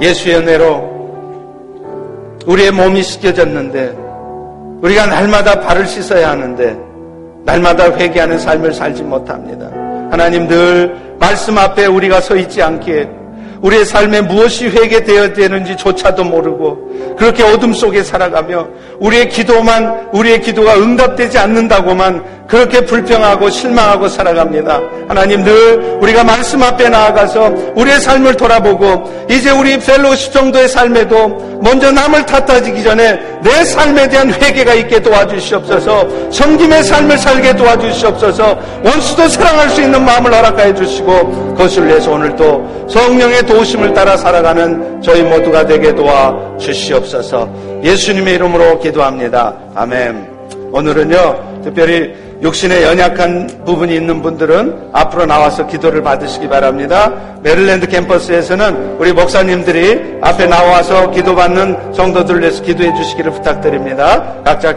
[0.00, 0.92] 예수의 은혜로
[2.46, 3.96] 우리의 몸이 씻겨졌는데
[4.82, 6.76] 우리가 날마다 발을 씻어야 하는데
[7.44, 9.66] 날마다 회개하는 삶을 살지 못합니다.
[10.10, 13.21] 하나님 늘 말씀 앞에 우리가 서 있지 않기에
[13.62, 21.38] 우리의 삶에 무엇이 회개되어야 되는지조차도 모르고 그렇게 어둠 속에 살아가며 우리의 기도만 우리의 기도가 응답되지
[21.38, 24.78] 않는다고만 그렇게 불평하고 실망하고 살아갑니다.
[25.08, 31.28] 하나님 늘 우리가 말씀 앞에 나아가서 우리의 삶을 돌아보고 이제 우리 펠로시 정도의 삶에도
[31.62, 39.28] 먼저 남을 탓하기 전에 내 삶에 대한 회개가 있게 도와주시옵소서 성김의 삶을 살게 도와주시옵소서 원수도
[39.28, 45.64] 사랑할 수 있는 마음을 허락하여 주시고 그것을 위해서 오늘도 성령의 도우심을 따라 살아가는 저희 모두가
[45.64, 47.48] 되게 도와주시옵소서
[47.82, 49.54] 예수님의 이름으로 기도합니다.
[49.74, 50.32] 아멘.
[50.72, 57.12] 오늘은요, 특별히 육신에 연약한 부분이 있는 분들은 앞으로 나와서 기도를 받으시기 바랍니다.
[57.40, 64.34] 메릴랜드 캠퍼스에서는 우리 목사님들이 앞에 나와서 기도받는 성도들 위해서 기도해 주시기를 부탁드립니다.
[64.44, 64.74] 각자